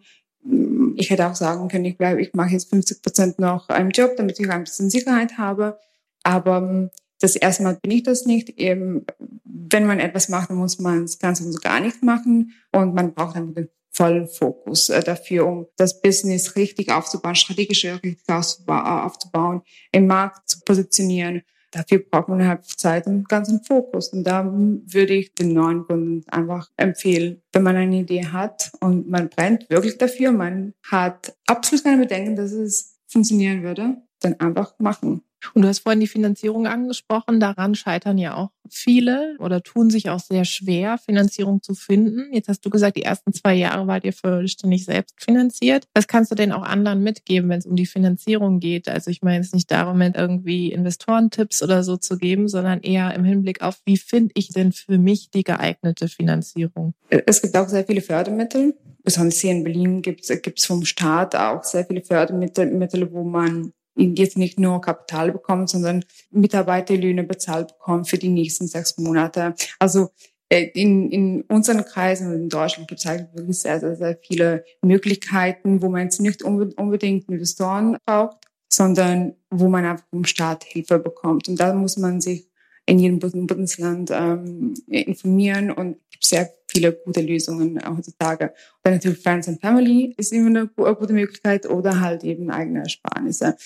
Ich 0.97 1.11
hätte 1.11 1.27
auch 1.27 1.35
sagen 1.35 1.69
können, 1.69 1.85
ich, 1.85 1.97
bleib, 1.97 2.19
ich 2.19 2.33
mache 2.35 2.51
jetzt 2.51 2.71
50 2.71 3.03
Prozent 3.03 3.39
noch 3.39 3.69
einen 3.69 3.91
Job, 3.91 4.17
damit 4.17 4.41
ich 4.41 4.51
ein 4.51 4.65
bisschen 4.65 4.91
Sicherheit 4.91 5.39
habe. 5.39 5.79
Aber 6.23 6.59
ähm, 6.59 6.91
das 7.21 7.37
erste 7.37 7.63
Mal 7.63 7.79
bin 7.83 7.91
ich 7.91 8.03
das 8.03 8.27
nicht. 8.27 8.51
Eben, 8.59 9.05
wenn 9.45 9.87
man 9.87 10.01
etwas 10.01 10.29
macht, 10.29 10.51
dann 10.51 10.57
muss 10.57 10.79
man 10.79 11.05
es 11.05 11.19
ganz 11.19 11.41
und 11.41 11.61
gar 11.63 11.81
nicht 11.81 12.03
machen 12.03 12.53
und 12.73 12.95
man 12.95 13.15
braucht 13.15 13.37
dann 13.37 13.55
den 13.55 13.69
vollen 13.91 14.29
Fokus 14.29 14.91
äh, 14.91 15.03
dafür, 15.03 15.47
um 15.47 15.67
das 15.77 16.01
Business 16.01 16.57
richtig 16.57 16.93
aufzubauen, 16.93 17.35
strategisch 17.35 17.85
richtig 17.85 18.23
aufzubauen, 18.29 19.63
im 19.93 20.07
Markt 20.07 20.49
zu 20.49 20.61
positionieren. 20.61 21.43
Dafür 21.71 21.99
braucht 21.99 22.29
man 22.29 22.47
halt 22.47 22.65
Zeit 22.65 23.07
und 23.07 23.29
ganzen 23.29 23.63
Fokus. 23.63 24.09
Und 24.09 24.25
da 24.25 24.45
würde 24.47 25.15
ich 25.15 25.35
den 25.35 25.53
neuen 25.53 25.85
Kunden 25.85 26.25
einfach 26.29 26.71
empfehlen, 26.77 27.43
wenn 27.53 27.63
man 27.63 27.77
eine 27.77 28.01
Idee 28.01 28.27
hat 28.27 28.71
und 28.81 29.09
man 29.09 29.29
brennt 29.29 29.69
wirklich 29.69 29.99
dafür, 29.99 30.33
man 30.33 30.75
hat 30.83 31.37
absolut 31.47 31.85
keine 31.85 32.03
Bedenken, 32.03 32.37
dass 32.37 32.53
es 32.53 32.99
funktionieren 33.07 33.63
würde, 33.63 33.97
dann 34.21 34.39
einfach 34.41 34.79
machen. 34.79 35.23
Und 35.55 35.63
du 35.63 35.69
hast 35.69 35.81
vorhin 35.81 36.01
die 36.01 36.07
Finanzierung 36.07 36.67
angesprochen. 36.67 37.41
Daran 37.41 37.75
scheitern 37.75 38.19
ja 38.19 38.35
auch 38.35 38.51
viele 38.71 39.37
oder 39.39 39.63
tun 39.63 39.89
sich 39.91 40.11
auch 40.11 40.21
sehr 40.21 40.45
schwer, 40.45 40.99
Finanzierung 40.99 41.63
zu 41.63 41.75
finden. 41.75 42.33
Jetzt 42.33 42.49
hast 42.49 42.61
du 42.67 42.71
gesagt, 42.71 42.97
die 42.97 43.03
ersten 43.03 43.33
zwei 43.33 43.55
Jahre 43.55 43.87
wart 43.87 44.05
ihr 44.05 44.13
vollständig 44.13 44.85
selbst 44.85 45.23
finanziert. 45.23 45.87
Was 45.95 46.07
kannst 46.07 46.31
du 46.31 46.35
denn 46.35 46.53
auch 46.53 46.63
anderen 46.63 47.03
mitgeben, 47.03 47.49
wenn 47.49 47.61
es 47.61 47.67
um 47.67 47.77
die 47.77 47.87
Finanzierung 47.87 48.61
geht? 48.61 48.89
Also 48.89 49.11
ich 49.11 49.23
meine 49.23 49.41
es 49.41 49.53
nicht 49.53 49.71
darum, 49.71 50.01
irgendwie 50.01 50.73
Investorentipps 50.73 51.63
oder 51.63 51.83
so 51.83 51.97
zu 51.97 52.19
geben, 52.19 52.49
sondern 52.49 52.81
eher 52.81 53.15
im 53.15 53.25
Hinblick 53.25 53.63
auf, 53.63 53.81
wie 53.85 53.97
finde 53.97 54.33
ich 54.35 54.49
denn 54.49 54.73
für 54.73 54.99
mich 54.99 55.31
die 55.31 55.45
geeignete 55.45 56.09
Finanzierung? 56.09 56.95
Es 57.09 57.41
gibt 57.41 57.57
auch 57.57 57.69
sehr 57.69 57.85
viele 57.85 58.01
Fördermittel. 58.01 58.75
Besonders 59.03 59.39
hier 59.39 59.53
in 59.53 59.65
Berlin 59.65 60.03
gibt 60.03 60.29
es 60.29 60.67
vom 60.67 60.85
Staat 60.85 61.35
auch 61.35 61.65
sehr 61.65 61.87
viele 61.87 62.03
Fördermittel, 62.03 63.13
wo 63.13 63.25
man 63.25 63.73
jetzt 63.99 64.39
nicht 64.39 64.59
nur 64.59 64.81
Kapital 64.81 65.33
bekommen, 65.33 65.67
sondern 65.67 66.05
Mitarbeiterlöhne 66.31 67.25
bezahlt 67.25 67.69
bekommen 67.69 68.05
für 68.05 68.19
die 68.19 68.29
nächsten 68.29 68.67
sechs 68.67 68.97
Monate. 68.99 69.55
Also 69.79 70.11
äh, 70.49 70.71
in, 70.75 71.11
in 71.11 71.43
unseren 71.43 71.85
Kreisen 71.85 72.33
in 72.33 72.49
Deutschland 72.49 72.89
gibt 72.89 73.01
es 73.01 73.07
halt 73.07 73.29
wirklich 73.35 73.59
sehr, 73.61 73.81
sehr, 73.81 73.97
sehr 73.97 74.19
viele 74.23 74.65
Möglichkeiten, 74.83 75.83
wo 75.83 75.89
man 75.89 76.03
jetzt 76.03 76.21
nicht 76.21 76.43
unbedingt 76.43 77.29
Investoren 77.29 77.97
braucht, 78.07 78.39
sondern 78.73 79.35
wo 79.51 79.69
man 79.69 79.85
einfach 79.85 80.07
vom 80.11 80.25
Staat 80.25 80.65
Hilfe 80.65 80.99
bekommt. 80.99 81.49
Und 81.49 81.61
da 81.61 81.75
muss 81.75 81.97
man 81.97 82.21
sich 82.21 82.49
in 82.87 82.99
jedem 82.99 83.19
Bundesland 83.19 84.11
ähm, 84.11 84.73
informieren 84.87 85.71
und 85.71 85.99
gibt 86.11 86.25
sehr 86.25 86.51
viele 86.67 86.93
gute 86.93 87.21
Lösungen 87.21 87.79
heutzutage. 87.87 88.47
Und 88.47 88.55
dann 88.83 88.95
natürlich 88.95 89.19
Friends 89.19 89.49
and 89.49 89.61
Family 89.61 90.15
ist 90.17 90.33
immer 90.33 90.49
eine 90.49 90.67
gute 90.69 91.13
Möglichkeit 91.13 91.69
oder 91.69 92.01
halt 92.01 92.25
eben 92.25 92.51
eigene 92.51 92.81
Ersparnisse. 92.81 93.57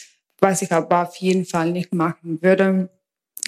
Was 0.42 0.60
ich 0.60 0.72
aber 0.72 1.02
auf 1.02 1.16
jeden 1.16 1.44
Fall 1.44 1.70
nicht 1.70 1.94
machen 1.94 2.42
würde, 2.42 2.90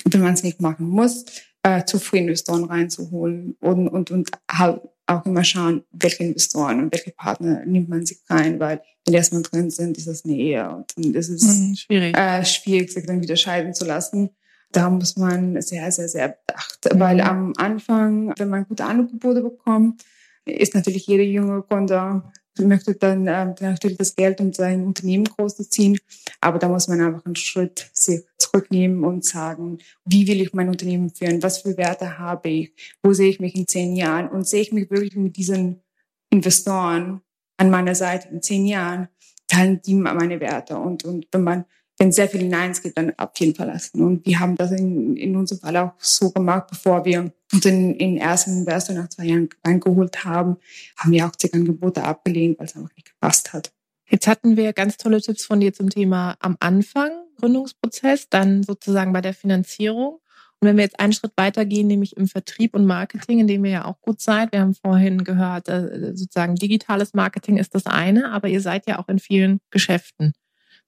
wenn 0.05 0.21
man 0.21 0.35
es 0.35 0.45
nicht 0.45 0.61
machen 0.61 0.89
muss, 0.89 1.25
äh, 1.65 1.85
zu 1.85 1.99
früh 1.99 2.19
Investoren 2.19 2.65
reinzuholen 2.65 3.57
und, 3.61 3.89
und, 3.89 4.13
und 4.13 4.31
halt 4.49 4.81
auch 5.07 5.27
immer 5.27 5.43
schauen, 5.43 5.83
welche 5.91 6.23
Investoren 6.23 6.79
und 6.81 6.93
welche 6.93 7.11
Partner 7.11 7.65
nimmt 7.67 7.89
man 7.89 8.07
sich 8.07 8.21
rein, 8.31 8.61
weil 8.61 8.81
wenn 9.05 9.13
die 9.13 9.17
erstmal 9.17 9.43
drin 9.43 9.71
sind, 9.71 9.99
ist 9.99 10.07
das 10.07 10.25
eine 10.25 10.37
Ehe 10.37 10.71
und 10.71 10.93
dann 10.97 11.15
ist 11.15 11.29
es 11.31 11.43
mhm, 11.43 11.75
schwierig. 11.75 12.17
Äh, 12.17 12.45
schwierig, 12.45 12.93
sich 12.93 13.05
dann 13.07 13.21
wieder 13.21 13.37
scheiden 13.37 13.75
zu 13.75 13.85
lassen. 13.85 14.31
Da 14.71 14.89
muss 14.89 15.17
man 15.17 15.61
sehr, 15.61 15.91
sehr, 15.91 16.09
sehr 16.09 16.29
bedacht, 16.29 16.93
mhm. 16.93 17.01
weil 17.01 17.21
am 17.21 17.55
Anfang, 17.57 18.33
wenn 18.39 18.49
man 18.49 18.69
gute 18.69 18.85
Angebote 18.85 19.43
bekommt, 19.43 20.05
ist 20.45 20.75
natürlich 20.75 21.09
jeder 21.09 21.25
junge 21.25 21.63
Kunde 21.63 22.23
möchte 22.59 22.95
dann 22.95 23.27
äh, 23.27 23.55
natürlich 23.61 23.99
das 23.99 24.15
Geld, 24.15 24.41
um 24.41 24.53
sein 24.53 24.87
Unternehmen 24.87 25.25
groß 25.25 25.57
zu 25.57 25.69
ziehen. 25.69 25.99
Aber 26.41 26.59
da 26.59 26.69
muss 26.69 26.89
man 26.89 27.01
einfach 27.01 27.25
einen 27.25 27.37
Schritt 27.37 27.91
sich 27.93 28.23
zurücknehmen 28.39 29.05
und 29.05 29.25
sagen, 29.25 29.79
wie 30.05 30.27
will 30.27 30.41
ich 30.41 30.53
mein 30.53 30.69
Unternehmen 30.69 31.11
führen? 31.11 31.43
Was 31.43 31.63
für 31.63 31.77
Werte 31.77 32.19
habe 32.19 32.49
ich? 32.49 32.73
Wo 33.03 33.13
sehe 33.13 33.31
ich 33.31 33.41
mich 33.41 33.57
in 33.57 33.67
zehn 33.67 33.97
Jahren? 33.97 34.29
Und 34.29 34.47
sehe 34.47 34.63
ich 34.63 34.73
mich 34.73 34.91
wirklich 34.91 35.17
mit 35.17 35.37
diesen 35.37 35.83
Investoren 36.31 37.21
an 37.57 37.71
meiner 37.71 37.95
Seite 37.95 38.29
in 38.29 38.43
zehn 38.43 38.67
Jahren? 38.67 39.09
Teilen 39.49 39.83
die 39.83 39.95
meine 39.95 40.41
Werte? 40.41 40.77
Und, 40.77 41.05
und 41.05 41.27
wenn 41.33 41.43
man 41.43 41.65
wenn 41.99 42.13
sehr 42.13 42.29
viele 42.29 42.49
Neins 42.49 42.83
gibt, 42.83 42.99
dann 42.99 43.13
auf 43.19 43.31
jeden 43.39 43.55
Fall 43.55 43.69
lassen. 43.69 44.03
Und 44.03 44.27
wir 44.27 44.41
haben 44.41 44.57
das 44.57 44.73
in, 44.73 45.17
in 45.17 45.37
unserem 45.37 45.61
Fall 45.61 45.77
auch 45.77 45.93
so 45.99 46.31
gemacht, 46.31 46.67
bevor 46.71 47.05
wir 47.05 47.33
uns 47.53 47.65
in, 47.65 47.95
in 47.95 48.17
ersten 48.17 48.59
Investor 48.59 48.97
nach 48.97 49.09
zwei 49.09 49.27
Jahren 49.27 49.49
reingeholt 49.65 50.25
haben, 50.25 50.57
haben 50.97 51.13
wir 51.13 51.27
auch 51.27 51.37
zig 51.37 51.55
Angebote 51.55 52.03
abgelehnt, 52.03 52.59
weil 52.59 52.67
es 52.67 52.77
einfach 52.77 52.95
nicht 52.97 53.13
gepasst 53.13 53.53
hat. 53.53 53.73
Jetzt 54.09 54.27
hatten 54.27 54.57
wir 54.57 54.73
ganz 54.73 54.97
tolle 54.97 55.21
Tipps 55.21 55.45
von 55.45 55.61
dir 55.61 55.73
zum 55.73 55.89
Thema 55.89 56.37
am 56.41 56.57
Anfang, 56.61 57.11
Gründungsprozess, 57.39 58.29
dann 58.29 58.63
sozusagen 58.63 59.13
bei 59.13 59.21
der 59.21 59.35
Finanzierung. 59.35 60.21
Und 60.61 60.69
wenn 60.69 60.77
wir 60.77 60.85
jetzt 60.85 61.01
einen 61.01 61.13
Schritt 61.13 61.33
weitergehen, 61.37 61.87
nämlich 61.87 62.17
im 62.17 62.27
Vertrieb 62.27 62.75
und 62.75 62.87
Marketing, 62.87 63.39
in 63.41 63.47
dem 63.47 63.65
ihr 63.65 63.71
ja 63.71 63.85
auch 63.85 64.01
gut 64.01 64.21
seid, 64.21 64.53
wir 64.53 64.61
haben 64.61 64.75
vorhin 64.75 65.25
gehört, 65.25 65.69
äh, 65.69 66.13
sozusagen 66.15 66.57
digitales 66.57 67.15
Marketing 67.15 67.57
ist 67.57 67.75
das 67.75 67.87
eine, 67.87 68.31
aber 68.33 68.49
ihr 68.49 68.61
seid 68.61 68.87
ja 68.87 68.99
auch 68.99 69.09
in 69.09 69.19
vielen 69.19 69.61
Geschäften 69.71 70.33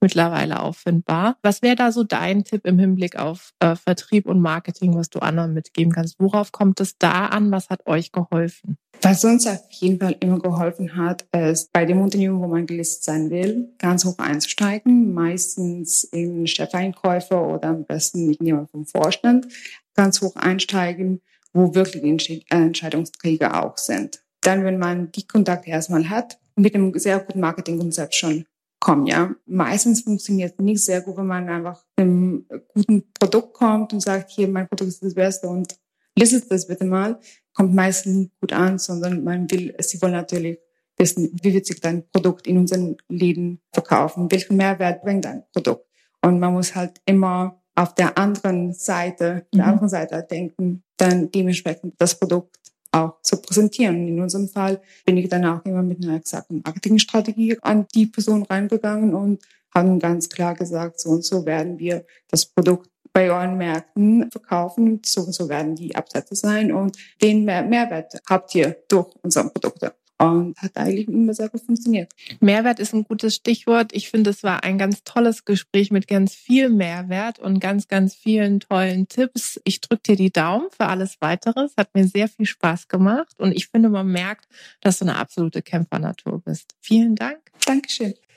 mittlerweile 0.00 0.60
auffindbar. 0.60 1.36
Was 1.42 1.62
wäre 1.62 1.76
da 1.76 1.92
so 1.92 2.04
dein 2.04 2.44
Tipp 2.44 2.66
im 2.66 2.78
Hinblick 2.78 3.16
auf 3.16 3.52
äh, 3.60 3.76
Vertrieb 3.76 4.26
und 4.26 4.40
Marketing, 4.40 4.94
was 4.94 5.10
du 5.10 5.20
anderen 5.20 5.54
mitgeben 5.54 5.92
kannst? 5.92 6.16
Worauf 6.18 6.52
kommt 6.52 6.80
es 6.80 6.98
da 6.98 7.26
an? 7.26 7.50
Was 7.50 7.70
hat 7.70 7.86
euch 7.86 8.12
geholfen? 8.12 8.78
Was 9.02 9.24
uns 9.24 9.46
auf 9.46 9.60
jeden 9.70 10.00
Fall 10.00 10.16
immer 10.20 10.38
geholfen 10.38 10.96
hat, 10.96 11.26
ist 11.32 11.72
bei 11.72 11.84
dem 11.84 12.00
Unternehmen, 12.00 12.40
wo 12.40 12.46
man 12.46 12.66
gelistet 12.66 13.04
sein 13.04 13.30
will, 13.30 13.68
ganz 13.78 14.04
hoch 14.04 14.18
einzusteigen. 14.18 15.12
Meistens 15.12 16.04
in 16.04 16.46
Chefeinkäufer 16.46 17.46
oder 17.46 17.68
am 17.68 17.84
besten 17.84 18.32
jemand 18.40 18.70
vom 18.70 18.86
Vorstand. 18.86 19.48
Ganz 19.94 20.22
hoch 20.22 20.36
einsteigen, 20.36 21.20
wo 21.52 21.74
wirklich 21.74 22.02
die 22.02 22.44
Entscheidungsträger 22.48 23.62
auch 23.64 23.76
sind. 23.78 24.22
Dann, 24.40 24.64
wenn 24.64 24.78
man 24.78 25.12
die 25.12 25.26
Kontakte 25.26 25.70
erstmal 25.70 26.08
hat, 26.08 26.38
mit 26.54 26.74
einem 26.74 26.98
sehr 26.98 27.20
guten 27.20 27.40
Marketingkonzept 27.40 28.14
schon 28.14 28.46
kommen, 28.86 29.06
ja. 29.06 29.34
Meistens 29.46 30.02
funktioniert 30.02 30.54
es 30.56 30.64
nicht 30.64 30.84
sehr 30.84 31.00
gut, 31.00 31.16
wenn 31.16 31.26
man 31.26 31.48
einfach 31.48 31.84
mit 31.96 32.06
einem 32.06 32.46
guten 32.72 33.12
Produkt 33.14 33.52
kommt 33.54 33.92
und 33.92 34.00
sagt, 34.00 34.30
hier, 34.30 34.46
mein 34.46 34.68
Produkt 34.68 34.90
ist 34.90 35.02
das 35.02 35.14
Beste 35.14 35.48
und 35.48 35.76
listet 36.16 36.48
das 36.52 36.68
bitte 36.68 36.84
mal. 36.84 37.18
Kommt 37.52 37.74
meistens 37.74 38.14
nicht 38.14 38.40
gut 38.40 38.52
an, 38.52 38.78
sondern 38.78 39.24
man 39.24 39.50
will, 39.50 39.74
sie 39.80 40.00
wollen 40.00 40.12
natürlich 40.12 40.60
wissen, 40.96 41.36
wie 41.42 41.52
wird 41.52 41.66
sich 41.66 41.80
dein 41.80 42.08
Produkt 42.12 42.46
in 42.46 42.58
unseren 42.58 42.96
Läden 43.08 43.60
verkaufen? 43.72 44.30
Welchen 44.30 44.56
Mehrwert 44.56 45.02
bringt 45.02 45.24
dein 45.24 45.42
Produkt? 45.52 45.84
Und 46.22 46.38
man 46.38 46.52
muss 46.52 46.76
halt 46.76 47.00
immer 47.06 47.60
auf 47.74 47.92
der 47.92 48.16
anderen 48.16 48.72
Seite, 48.72 49.46
mhm. 49.52 49.56
der 49.56 49.66
anderen 49.66 49.88
Seite 49.88 50.24
denken, 50.30 50.84
dann 50.96 51.32
dementsprechend 51.32 51.94
das 51.98 52.16
Produkt 52.16 52.56
auch 52.96 53.20
zu 53.22 53.36
präsentieren. 53.40 54.08
In 54.08 54.20
unserem 54.20 54.48
Fall 54.48 54.80
bin 55.04 55.16
ich 55.16 55.28
dann 55.28 55.44
auch 55.44 55.64
immer 55.64 55.82
mit 55.82 56.02
einer 56.02 56.16
exakten 56.16 56.62
Marketingstrategie 56.64 57.58
an 57.62 57.86
die 57.94 58.06
Person 58.06 58.42
reingegangen 58.42 59.14
und 59.14 59.42
haben 59.74 59.98
ganz 59.98 60.28
klar 60.28 60.54
gesagt, 60.54 61.00
so 61.00 61.10
und 61.10 61.24
so 61.24 61.44
werden 61.44 61.78
wir 61.78 62.04
das 62.28 62.46
Produkt 62.46 62.90
bei 63.12 63.30
euren 63.30 63.56
Märkten 63.56 64.30
verkaufen, 64.30 65.00
so 65.04 65.22
und 65.22 65.34
so 65.34 65.48
werden 65.48 65.74
die 65.74 65.94
Absätze 65.96 66.34
sein 66.34 66.72
und 66.72 66.96
den 67.22 67.44
Mehrwert 67.44 68.20
habt 68.28 68.54
ihr 68.54 68.76
durch 68.88 69.08
unsere 69.22 69.50
Produkte 69.50 69.94
und 70.18 70.56
hat 70.58 70.76
eigentlich 70.76 71.08
immer 71.08 71.34
sehr 71.34 71.48
gut 71.48 71.62
funktioniert. 71.62 72.12
Mehrwert 72.40 72.78
ist 72.78 72.94
ein 72.94 73.04
gutes 73.04 73.34
Stichwort. 73.34 73.92
Ich 73.92 74.08
finde, 74.08 74.30
es 74.30 74.42
war 74.42 74.64
ein 74.64 74.78
ganz 74.78 75.04
tolles 75.04 75.44
Gespräch 75.44 75.90
mit 75.90 76.08
ganz 76.08 76.34
viel 76.34 76.70
Mehrwert 76.70 77.38
und 77.38 77.60
ganz, 77.60 77.88
ganz 77.88 78.14
vielen 78.14 78.60
tollen 78.60 79.08
Tipps. 79.08 79.60
Ich 79.64 79.80
drücke 79.80 80.02
dir 80.08 80.16
die 80.16 80.32
Daumen 80.32 80.68
für 80.70 80.86
alles 80.86 81.16
weitere. 81.20 81.64
Es 81.64 81.76
hat 81.76 81.94
mir 81.94 82.06
sehr 82.06 82.28
viel 82.28 82.46
Spaß 82.46 82.88
gemacht 82.88 83.34
und 83.38 83.52
ich 83.52 83.68
finde, 83.68 83.88
man 83.88 84.06
merkt, 84.06 84.46
dass 84.80 84.98
du 84.98 85.04
eine 85.04 85.16
absolute 85.16 85.62
Kämpfernatur 85.62 86.40
bist. 86.40 86.74
Vielen 86.80 87.14
Dank. 87.14 87.38
Dankeschön. 87.64 88.14